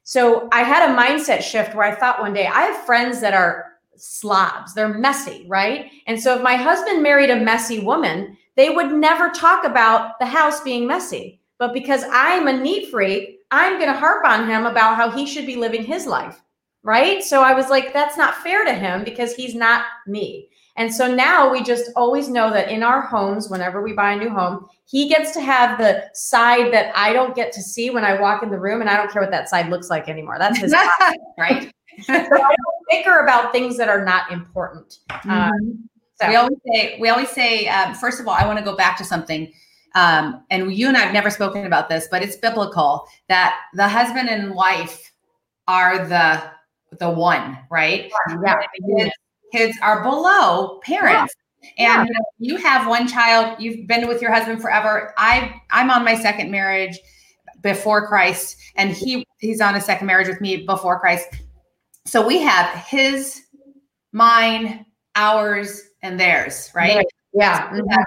[0.03, 3.33] So I had a mindset shift where I thought one day, I have friends that
[3.33, 5.91] are slobs, they're messy, right?
[6.07, 10.27] And so if my husband married a messy woman, they would never talk about the
[10.27, 11.41] house being messy.
[11.59, 15.27] But because I'm a neat freak, I'm going to harp on him about how he
[15.27, 16.41] should be living his life
[16.85, 17.25] right?
[17.25, 20.49] So I was like, that's not fair to him because he's not me.
[20.77, 24.19] And so now we just always know that in our homes, whenever we buy a
[24.19, 28.05] new home, he gets to have the side that I don't get to see when
[28.05, 30.37] I walk in the room, and I don't care what that side looks like anymore.
[30.39, 30.75] That's his
[31.39, 31.73] right?
[32.03, 34.99] So I don't bicker about things that are not important.
[35.11, 35.31] Mm-hmm.
[35.31, 35.89] Um,
[36.21, 36.29] so.
[36.29, 38.97] We always say, we always say, um, first of all, I want to go back
[38.99, 39.53] to something.
[39.97, 43.89] Um, and you and I have never spoken about this, but it's biblical that the
[43.89, 45.13] husband and wife
[45.69, 46.43] are the
[46.99, 48.11] the one, right?
[48.45, 48.57] Yeah.
[48.99, 49.13] Kids,
[49.53, 51.35] kids are below parents.
[51.79, 52.01] Yeah.
[52.01, 52.19] And yeah.
[52.39, 55.15] you have one child, you've been with your husband forever.
[55.17, 56.99] I I'm on my second marriage
[57.63, 61.29] before Christ, and he he's on a second marriage with me before Christ.
[62.07, 63.43] So we have his,
[64.13, 64.87] mine,
[65.17, 66.97] ours, and theirs, right?
[66.97, 67.07] right.
[67.33, 67.71] Yeah.
[67.71, 68.03] Mm-hmm.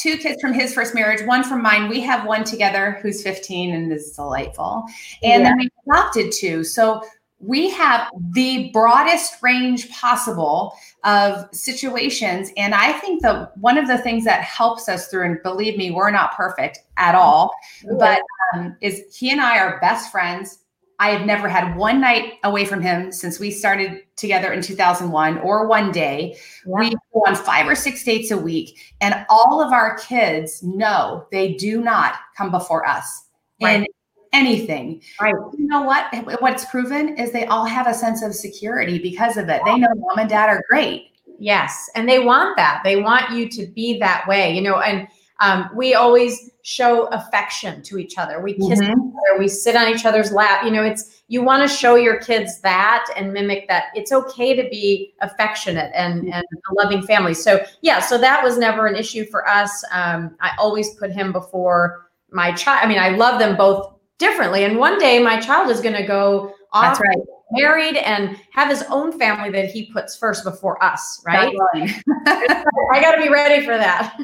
[0.00, 1.88] two kids from his first marriage, one from mine.
[1.88, 4.84] We have one together who's 15 and is delightful.
[5.22, 5.48] And yeah.
[5.48, 6.62] then we adopted two.
[6.62, 7.02] So
[7.40, 13.98] we have the broadest range possible of situations and i think that one of the
[13.98, 17.52] things that helps us through and believe me we're not perfect at all
[17.96, 18.20] but
[18.54, 20.64] um, is he and i are best friends
[21.00, 25.38] I have never had one night away from him since we started together in 2001
[25.38, 26.36] or one day.
[26.66, 26.80] Yeah.
[26.80, 31.26] We go on five or six dates a week, and all of our kids know
[31.30, 33.26] they do not come before us
[33.62, 33.80] right.
[33.80, 33.86] in
[34.32, 35.02] anything.
[35.20, 35.34] Right.
[35.56, 36.12] You know what?
[36.40, 39.62] What's proven is they all have a sense of security because of it.
[39.64, 41.12] They know mom and dad are great.
[41.38, 41.88] Yes.
[41.94, 42.80] And they want that.
[42.82, 45.06] They want you to be that way, you know, and
[45.40, 48.42] um, we always show affection to each other.
[48.42, 48.82] We kiss mm-hmm.
[48.82, 49.38] each other.
[49.38, 50.64] We sit on each other's lap.
[50.66, 53.84] You know, it's you want to show your kids that and mimic that.
[53.94, 57.32] It's okay to be affectionate and and a loving family.
[57.32, 59.82] So yeah, so that was never an issue for us.
[59.92, 62.80] Um, I always put him before my child.
[62.84, 64.64] I mean, I love them both differently.
[64.64, 67.00] And one day, my child is going to go off.
[67.00, 67.16] Right.
[67.52, 71.50] Married and have his own family that he puts first before us, right?
[71.74, 74.20] I got to be ready for that.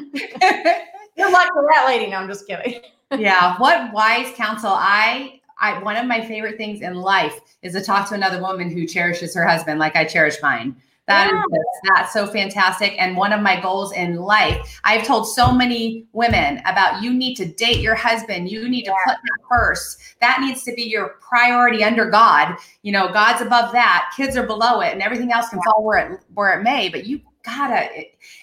[1.17, 2.07] Good luck to that lady.
[2.11, 2.81] No, I'm just kidding.
[3.17, 3.57] yeah.
[3.57, 4.71] What wise counsel.
[4.71, 8.69] I I one of my favorite things in life is to talk to another woman
[8.69, 10.75] who cherishes her husband like I cherish mine.
[11.07, 11.59] That yeah.
[11.59, 12.95] is that's so fantastic.
[12.97, 17.35] And one of my goals in life, I've told so many women about you need
[17.35, 18.49] to date your husband.
[18.49, 19.99] You need to put that first.
[20.19, 22.55] That needs to be your priority under God.
[22.81, 24.11] You know, God's above that.
[24.17, 26.89] Kids are below it, and everything else can fall where it where it may.
[26.89, 27.87] But you gotta.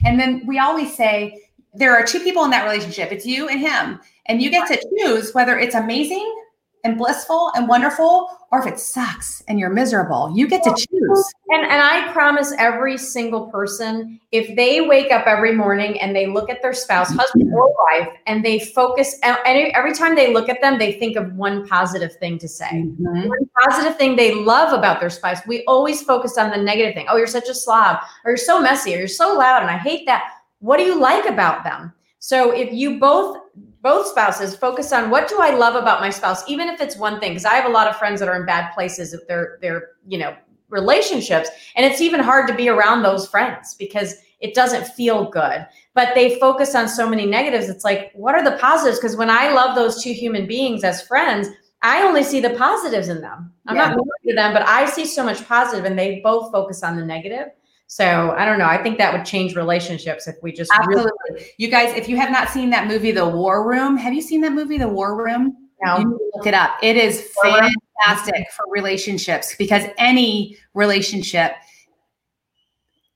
[0.05, 1.43] And then we always say,
[1.75, 3.13] there are two people in that relationship.
[3.13, 4.01] It's you and him.
[4.27, 6.43] And you get to choose whether it's amazing
[6.85, 10.33] and blissful and wonderful or if it sucks and you're miserable.
[10.35, 11.33] You get to choose.
[11.49, 16.27] And and I promise every single person if they wake up every morning and they
[16.27, 20.49] look at their spouse, husband or wife and they focus and every time they look
[20.49, 22.71] at them they think of one positive thing to say.
[22.71, 23.29] Mm-hmm.
[23.29, 25.39] One positive thing they love about their spouse.
[25.47, 27.07] We always focus on the negative thing.
[27.09, 29.79] Oh, you're such a slob or you're so messy or you're so loud and I
[29.79, 30.25] hate that
[30.63, 31.93] what do you like about them?
[32.19, 33.39] So if you both
[33.83, 37.19] both spouses focus on what do I love about my spouse, even if it's one
[37.19, 39.59] thing, because I have a lot of friends that are in bad places if they're
[39.61, 40.35] they're you know
[40.69, 45.67] relationships, and it's even hard to be around those friends because it doesn't feel good.
[45.95, 47.69] But they focus on so many negatives.
[47.69, 48.99] It's like, what are the positives?
[48.99, 51.49] Because when I love those two human beings as friends,
[51.83, 53.53] I only see the positives in them.
[53.67, 53.89] I'm yeah.
[53.89, 56.97] not married to them, but I see so much positive, and they both focus on
[56.97, 57.49] the negative.
[57.93, 58.65] So I don't know.
[58.65, 61.11] I think that would change relationships if we just absolutely.
[61.29, 64.23] Really- you guys, if you have not seen that movie, The War Room, have you
[64.23, 65.69] seen that movie, The War Room?
[65.85, 65.99] No.
[65.99, 66.79] You look it up.
[66.83, 71.53] It is fantastic for relationships because any relationship,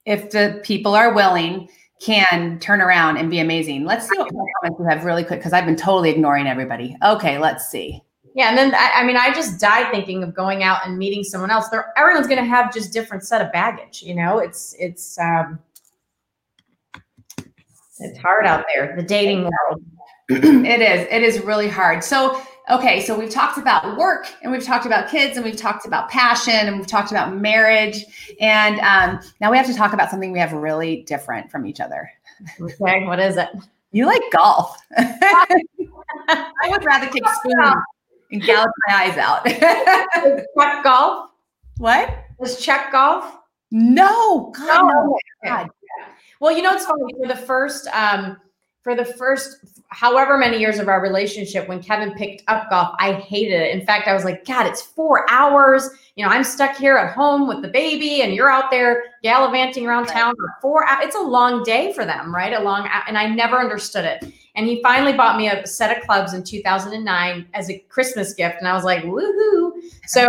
[0.04, 1.70] if the people are willing,
[2.02, 3.86] can turn around and be amazing.
[3.86, 6.98] Let's see what comments we have really quick because I've been totally ignoring everybody.
[7.02, 8.02] Okay, let's see.
[8.36, 11.24] Yeah, and then I, I, mean, I just die thinking of going out and meeting
[11.24, 11.70] someone else.
[11.70, 14.02] They're, everyone's going to have just different set of baggage.
[14.02, 15.58] You know, it's it's um,
[17.98, 19.82] it's hard out there, the dating world.
[20.28, 21.06] it is.
[21.10, 22.04] It is really hard.
[22.04, 25.86] So, okay, so we've talked about work, and we've talked about kids, and we've talked
[25.86, 28.04] about passion, and we've talked about marriage,
[28.38, 31.80] and um, now we have to talk about something we have really different from each
[31.80, 32.10] other.
[32.60, 33.48] Okay, what is it?
[33.92, 34.76] You like golf.
[36.28, 37.82] I would rather take spoon
[38.30, 39.44] and gouge my eyes out.
[40.58, 41.30] Czech golf?
[41.78, 42.10] What?
[42.38, 43.38] Was Czech golf?
[43.70, 44.52] No.
[44.56, 44.88] God, no.
[44.88, 45.18] no.
[45.44, 45.68] God.
[46.40, 48.36] Well, you know, it's funny for the first, um,
[48.82, 53.12] for the first however many years of our relationship, when Kevin picked up golf, I
[53.12, 53.74] hated it.
[53.74, 55.88] In fact, I was like, God, it's four hours.
[56.16, 59.86] You know, I'm stuck here at home with the baby, and you're out there gallivanting
[59.86, 61.06] around town for four hours.
[61.06, 62.52] It's a long day for them, right?
[62.52, 64.32] A long, and I never understood it.
[64.56, 68.56] And he finally bought me a set of clubs in 2009 as a Christmas gift.
[68.58, 69.72] And I was like, woohoo.
[70.06, 70.26] So,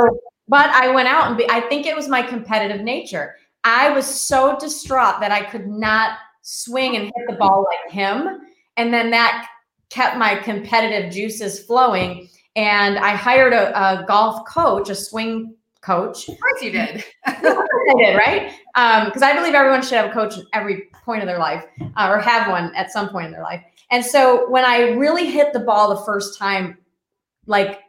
[0.49, 3.35] but I went out and be, I think it was my competitive nature.
[3.63, 8.41] I was so distraught that I could not swing and hit the ball like him.
[8.75, 9.47] And then that
[9.89, 12.29] kept my competitive juices flowing.
[12.55, 16.27] And I hired a, a golf coach, a swing coach.
[16.27, 17.03] Of course you did.
[17.25, 18.51] I did, right?
[19.05, 21.65] Because um, I believe everyone should have a coach at every point of their life
[21.95, 23.63] uh, or have one at some point in their life.
[23.89, 26.78] And so when I really hit the ball the first time,
[27.45, 27.80] like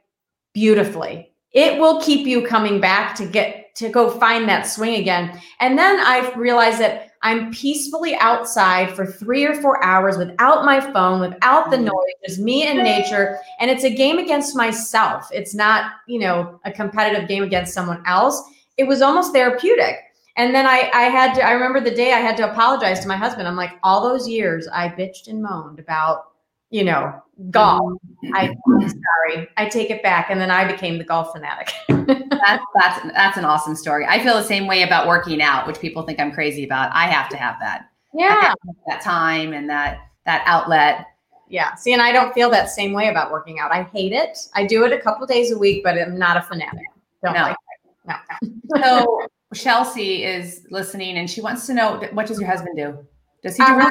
[0.54, 5.40] beautifully, it will keep you coming back to get to go find that swing again.
[5.60, 10.80] And then I realized that I'm peacefully outside for three or four hours without my
[10.80, 11.86] phone, without the mm-hmm.
[11.86, 13.38] noise, just me and nature.
[13.60, 15.28] And it's a game against myself.
[15.32, 18.40] It's not, you know, a competitive game against someone else.
[18.76, 19.96] It was almost therapeutic.
[20.38, 23.08] And then I, I had to, I remember the day I had to apologize to
[23.08, 23.48] my husband.
[23.48, 26.30] I'm like, all those years I bitched and moaned about,
[26.70, 27.20] you know,
[27.50, 27.98] golf.
[28.32, 30.30] I, I'm sorry, I take it back.
[30.30, 31.72] And then I became the golf fanatic.
[31.88, 34.06] that's, that's, that's an awesome story.
[34.06, 36.92] I feel the same way about working out, which people think I'm crazy about.
[36.94, 37.90] I have to have that.
[38.14, 38.40] Yeah.
[38.40, 41.06] Have that time and that, that outlet.
[41.48, 41.74] Yeah.
[41.74, 43.72] See, and I don't feel that same way about working out.
[43.72, 44.38] I hate it.
[44.54, 46.86] I do it a couple days a week, but I'm not a fanatic.
[47.24, 47.42] Don't no.
[47.42, 47.56] like
[48.06, 48.52] it.
[48.76, 48.80] No.
[48.80, 52.98] so Chelsea is listening and she wants to know what does your husband do?
[53.42, 53.90] Does he do um,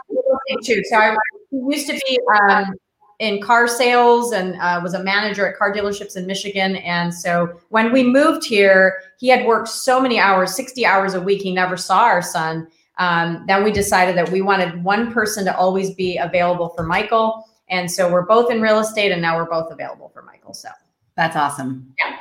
[0.64, 0.84] too?
[0.90, 1.16] So I
[1.52, 2.76] used to be um,
[3.20, 6.76] in car sales and uh, was a manager at car dealerships in Michigan.
[6.78, 11.22] And so when we moved here, he had worked so many hours, 60 hours a
[11.22, 11.42] week.
[11.42, 12.68] He never saw our son.
[13.00, 17.48] Um, then we decided that we wanted one person to always be available for Michael.
[17.70, 20.54] And so we're both in real estate and now we're both available for Michael.
[20.54, 20.70] So
[21.16, 21.94] that's awesome.
[22.00, 22.17] Yeah.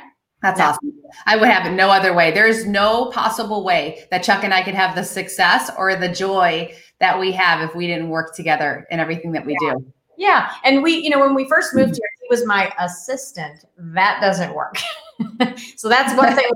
[0.55, 0.93] That's awesome.
[1.25, 2.31] I would have it no other way.
[2.31, 6.73] There's no possible way that Chuck and I could have the success or the joy
[6.99, 9.73] that we have if we didn't work together in everything that we yeah.
[9.73, 9.93] do.
[10.17, 10.51] Yeah.
[10.63, 11.95] And we, you know, when we first moved mm-hmm.
[11.95, 13.65] here, he was my assistant.
[13.77, 14.77] That doesn't work.
[15.75, 16.49] so that's one thing.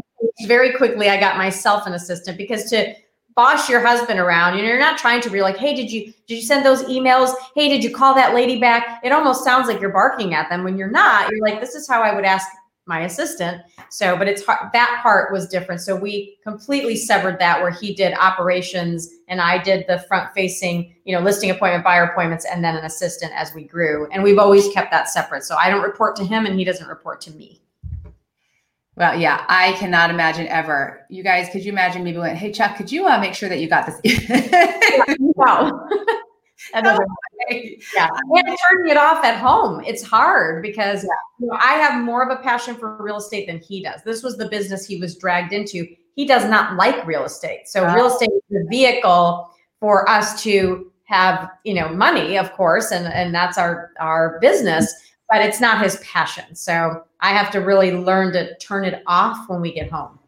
[0.48, 2.96] Very quickly, I got myself an assistant because to
[3.36, 6.14] boss your husband around, you know, you're not trying to be like, hey, did you
[6.28, 7.34] did you send those emails?
[7.56, 9.02] Hey, did you call that lady back?
[9.04, 11.30] It almost sounds like you're barking at them when you're not.
[11.30, 12.48] You're like, this is how I would ask
[12.88, 13.62] my assistant.
[13.90, 15.82] So, but it's hard, that part was different.
[15.82, 20.96] So we completely severed that where he did operations and I did the front facing,
[21.06, 24.08] you know, listing appointment, buyer appointments, and then an assistant as we grew.
[24.12, 25.44] And we've always kept that separate.
[25.44, 27.62] So I don't report to him and he doesn't report to me.
[28.96, 31.06] Well, yeah, I cannot imagine ever.
[31.10, 33.60] You guys, could you imagine me went, hey Chuck, could you uh, make sure that
[33.60, 35.18] you got this?
[35.20, 35.88] no.
[36.74, 37.06] Another
[37.50, 38.10] yeah.
[38.30, 41.10] And turning it off at home, it's hard because yeah.
[41.40, 44.02] you know, I have more of a passion for real estate than he does.
[44.04, 45.88] This was the business he was dragged into.
[46.16, 47.68] He does not like real estate.
[47.68, 49.50] So real estate is the vehicle
[49.80, 54.94] for us to have, you know, money, of course, and and that's our our business,
[55.30, 56.56] but it's not his passion.
[56.56, 60.20] So I have to really learn to turn it off when we get home.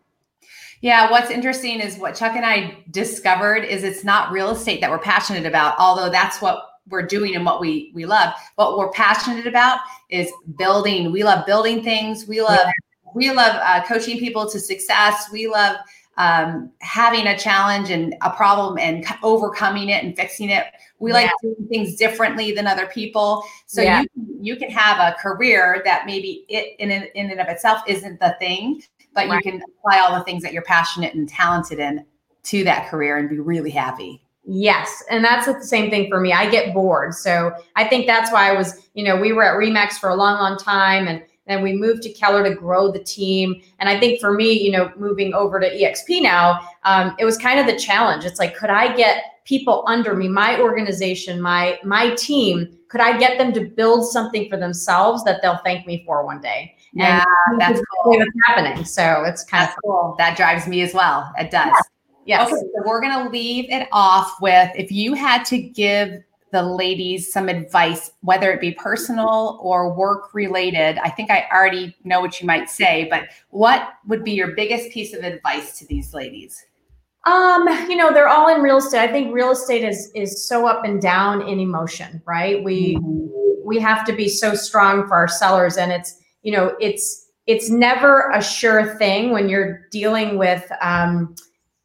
[0.83, 4.89] Yeah, what's interesting is what Chuck and I discovered is it's not real estate that
[4.89, 8.33] we're passionate about, although that's what we're doing and what we we love.
[8.55, 9.79] What we're passionate about
[10.09, 11.13] is building.
[11.13, 12.27] We love building things.
[12.27, 13.11] We love yeah.
[13.15, 15.29] we love uh, coaching people to success.
[15.31, 15.77] We love
[16.17, 20.65] um, having a challenge and a problem and overcoming it and fixing it.
[20.99, 21.15] We yeah.
[21.15, 23.45] like doing things differently than other people.
[23.67, 24.01] So yeah.
[24.01, 28.19] you you can have a career that maybe it in in and of itself isn't
[28.19, 28.83] the thing,
[29.13, 29.43] but right.
[29.43, 32.05] you can apply all the things that you're passionate and talented in
[32.43, 34.21] to that career and be really happy.
[34.45, 35.03] Yes.
[35.09, 36.33] And that's the same thing for me.
[36.33, 37.13] I get bored.
[37.13, 40.15] So I think that's why I was, you know, we were at Remax for a
[40.15, 43.61] long, long time and then we moved to Keller to grow the team.
[43.79, 47.37] And I think for me, you know, moving over to EXP now, um, it was
[47.37, 48.25] kind of the challenge.
[48.25, 53.17] It's like, could I get people under me, my organization, my my team, could I
[53.17, 56.75] get them to build something for themselves that they'll thank me for one day?
[56.93, 58.17] Yeah, and that's cool.
[58.17, 58.85] What's happening.
[58.85, 60.15] So it's kind that's of cool.
[60.17, 61.31] That drives me as well.
[61.37, 61.71] It does.
[62.25, 62.43] Yeah.
[62.43, 62.47] Yes.
[62.47, 66.23] Okay, so we're gonna leave it off with if you had to give
[66.53, 70.99] the ladies some advice, whether it be personal or work related.
[70.99, 74.91] I think I already know what you might say, but what would be your biggest
[74.91, 76.63] piece of advice to these ladies?
[77.25, 78.99] Um, you know, they're all in real estate.
[78.99, 82.63] I think real estate is is so up and down in emotion, right?
[82.63, 83.67] We mm-hmm.
[83.67, 87.69] we have to be so strong for our sellers and it's you know it's it's
[87.69, 91.35] never a sure thing when you're dealing with um,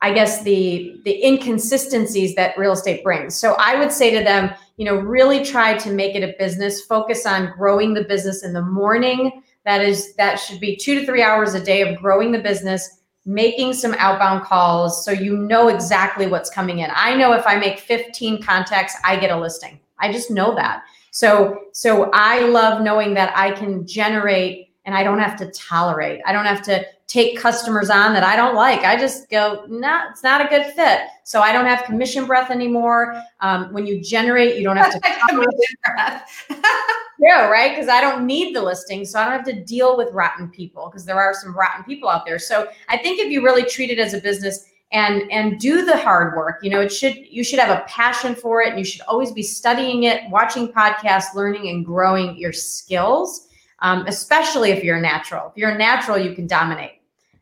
[0.03, 3.35] i guess the the inconsistencies that real estate brings.
[3.35, 6.83] So i would say to them you know really try to make it a business.
[6.83, 9.43] Focus on growing the business in the morning.
[9.65, 12.97] That is that should be two to three hours a day of growing the business
[13.27, 16.91] making some outbound calls so you know exactly what's coming in.
[16.95, 19.81] I know if i make 15 contacts i get a listing.
[20.01, 20.83] I just know that
[21.19, 26.21] so, so I love knowing that I can generate and I don't have to tolerate.
[26.25, 28.85] I don't have to take customers on that I don't like.
[28.85, 31.01] I just go, no, nah, it's not a good fit.
[31.25, 33.21] So I don't have commission breath anymore.
[33.41, 35.01] Um, when you generate, you don't have to
[37.19, 37.73] yeah, right.
[37.73, 40.87] Because I don't need the listing, so I don't have to deal with rotten people
[40.87, 42.39] because there are some rotten people out there.
[42.39, 45.97] So I think if you really treat it as a business, and and do the
[45.97, 46.61] hard work.
[46.63, 49.33] You know it should you should have a passion for it and you should always
[49.33, 53.49] be studying it watching podcasts learning and growing your skills
[53.81, 55.49] um, especially if you're a natural.
[55.49, 57.01] If you're a natural you can dominate.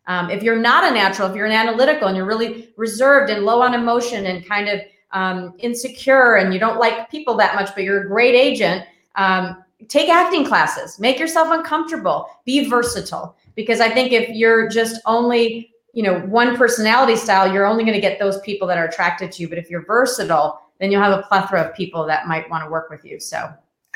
[0.09, 3.44] Um, if you're not a natural if you're an analytical and you're really reserved and
[3.44, 4.80] low on emotion and kind of
[5.12, 8.84] um, insecure and you don't like people that much but you're a great agent
[9.14, 10.99] um, take acting classes.
[10.99, 12.28] Make yourself uncomfortable.
[12.44, 13.36] Be versatile.
[13.55, 17.94] Because i think if you're just only you know one personality style you're only going
[17.94, 21.03] to get those people that are attracted to you but if you're versatile then you'll
[21.03, 23.38] have a plethora of people that might want to work with you so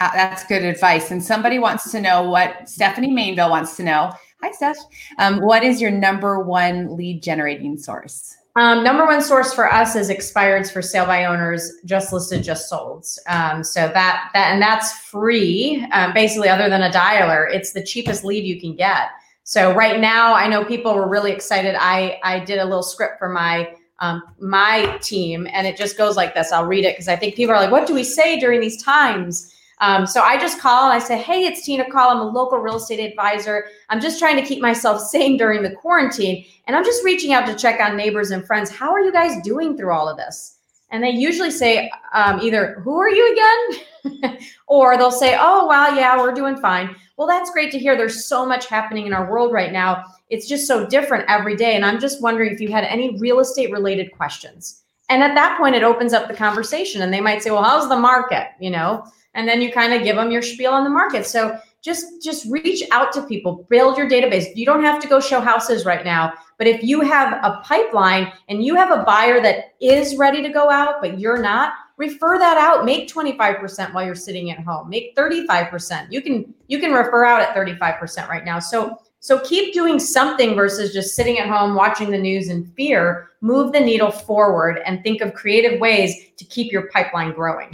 [0.00, 4.10] uh, that's good advice and somebody wants to know what stephanie mainville wants to know
[4.42, 4.78] hi steph
[5.18, 9.94] um, what is your number one lead generating source Um, number one source for us
[9.94, 13.06] is expireds for sale by owners, just listed, just sold.
[13.28, 15.86] Um, so that that and that's free.
[15.92, 19.10] Um, basically, other than a dialer, it's the cheapest lead you can get.
[19.50, 21.74] So right now, I know people were really excited.
[21.76, 26.16] I I did a little script for my um, my team, and it just goes
[26.16, 26.52] like this.
[26.52, 28.80] I'll read it because I think people are like, "What do we say during these
[28.80, 32.10] times?" Um, so I just call and I say, Hey, it's Tina Caul.
[32.10, 33.64] I'm a local real estate advisor.
[33.88, 36.44] I'm just trying to keep myself sane during the quarantine.
[36.66, 38.70] And I'm just reaching out to check on neighbors and friends.
[38.70, 40.59] How are you guys doing through all of this?
[40.90, 44.38] And they usually say um, either, Who are you again?
[44.66, 46.94] or they'll say, Oh, well, yeah, we're doing fine.
[47.16, 47.96] Well, that's great to hear.
[47.96, 50.04] There's so much happening in our world right now.
[50.30, 51.76] It's just so different every day.
[51.76, 54.82] And I'm just wondering if you had any real estate related questions.
[55.10, 57.88] And at that point, it opens up the conversation and they might say, Well, how's
[57.88, 58.48] the market?
[58.58, 61.26] You know, and then you kind of give them your spiel on the market.
[61.26, 64.46] So just just reach out to people, build your database.
[64.54, 68.32] You don't have to go show houses right now, but if you have a pipeline
[68.48, 72.38] and you have a buyer that is ready to go out but you're not, refer
[72.38, 72.84] that out.
[72.84, 74.88] Make 25% while you're sitting at home.
[74.88, 76.08] Make 35%.
[76.10, 78.58] You can you can refer out at 35% right now.
[78.58, 83.30] So so keep doing something versus just sitting at home watching the news in fear.
[83.42, 87.70] Move the needle forward and think of creative ways to keep your pipeline growing.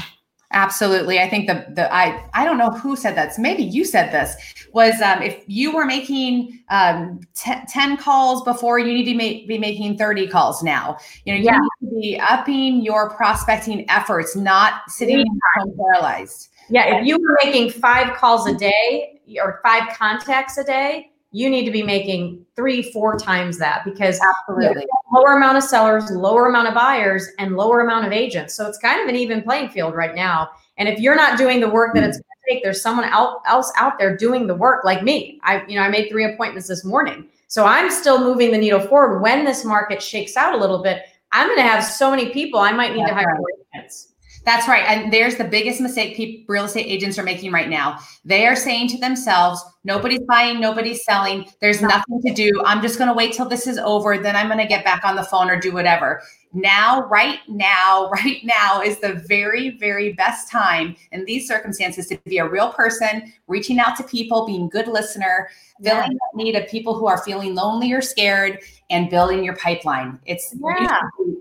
[0.53, 1.19] Absolutely.
[1.19, 3.37] I think the the I I don't know who said that.
[3.39, 4.37] maybe you said this
[4.73, 9.49] was um, if you were making um, t- 10 calls before, you need to make,
[9.49, 10.99] be making 30 calls now.
[11.25, 15.25] You know, you need to be upping your prospecting efforts, not sitting yeah.
[15.57, 16.51] home paralyzed.
[16.69, 16.97] Yeah.
[16.97, 21.65] If you were making five calls a day or five contacts a day, you need
[21.65, 26.69] to be making three, four times that because absolutely lower amount of sellers, lower amount
[26.69, 28.55] of buyers, and lower amount of agents.
[28.55, 30.49] So it's kind of an even playing field right now.
[30.79, 33.73] And if you're not doing the work that it's going to take, there's someone else
[33.77, 35.41] out there doing the work like me.
[35.43, 37.29] I, you know, I made three appointments this morning.
[37.49, 39.21] So I'm still moving the needle forward.
[39.21, 41.03] When this market shakes out a little bit,
[41.33, 42.61] I'm going to have so many people.
[42.61, 43.39] I might need That's to hire right.
[43.39, 44.13] more agents.
[44.45, 44.85] That's right.
[44.85, 47.99] And there's the biggest mistake people, real estate agents are making right now.
[48.25, 51.47] They are saying to themselves, nobody's buying, nobody's selling.
[51.61, 52.61] There's nothing to do.
[52.67, 54.19] I'm just going to wait till this is over.
[54.19, 56.21] Then I'm going to get back on the phone or do whatever.
[56.53, 62.19] Now, right now, right now is the very, very best time in these circumstances to
[62.25, 65.49] be a real person, reaching out to people, being good listener,
[65.83, 66.19] filling yeah.
[66.33, 68.59] the need of people who are feeling lonely or scared,
[68.91, 70.19] and building your pipeline.
[70.27, 71.01] It's yeah.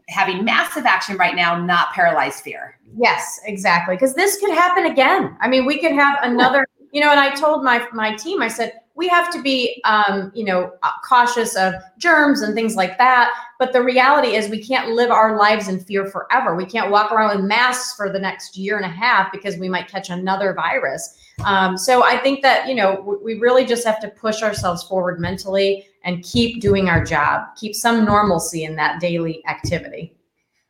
[0.09, 2.77] having massive action right now, not paralyzed fear.
[2.97, 3.95] Yes, exactly.
[3.95, 5.35] Because this could happen again.
[5.41, 6.65] I mean, we could have another,
[6.95, 10.31] you know, and I told my my team, I said, we have to be um,
[10.33, 14.61] you know uh, cautious of germs and things like that but the reality is we
[14.61, 16.55] can't live our lives in fear forever.
[16.55, 19.69] We can't walk around with masks for the next year and a half because we
[19.69, 21.17] might catch another virus.
[21.43, 25.19] Um, so i think that you know we really just have to push ourselves forward
[25.19, 30.13] mentally and keep doing our job keep some normalcy in that daily activity.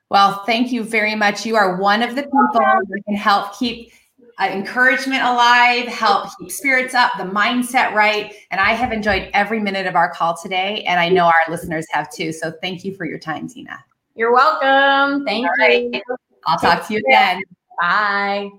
[0.10, 1.46] Well, thank you very much.
[1.46, 3.92] You are one of the people that can help keep
[4.40, 8.34] uh, encouragement alive, help keep spirits up, the mindset right.
[8.52, 10.84] And I have enjoyed every minute of our call today.
[10.84, 12.32] And I know our listeners have too.
[12.34, 13.84] So thank you for your time, Tina.
[14.16, 15.26] You're welcome.
[15.26, 15.92] Thank All you.
[15.92, 16.04] Right.
[16.48, 17.42] I'll talk to you again.
[17.80, 18.50] Bye.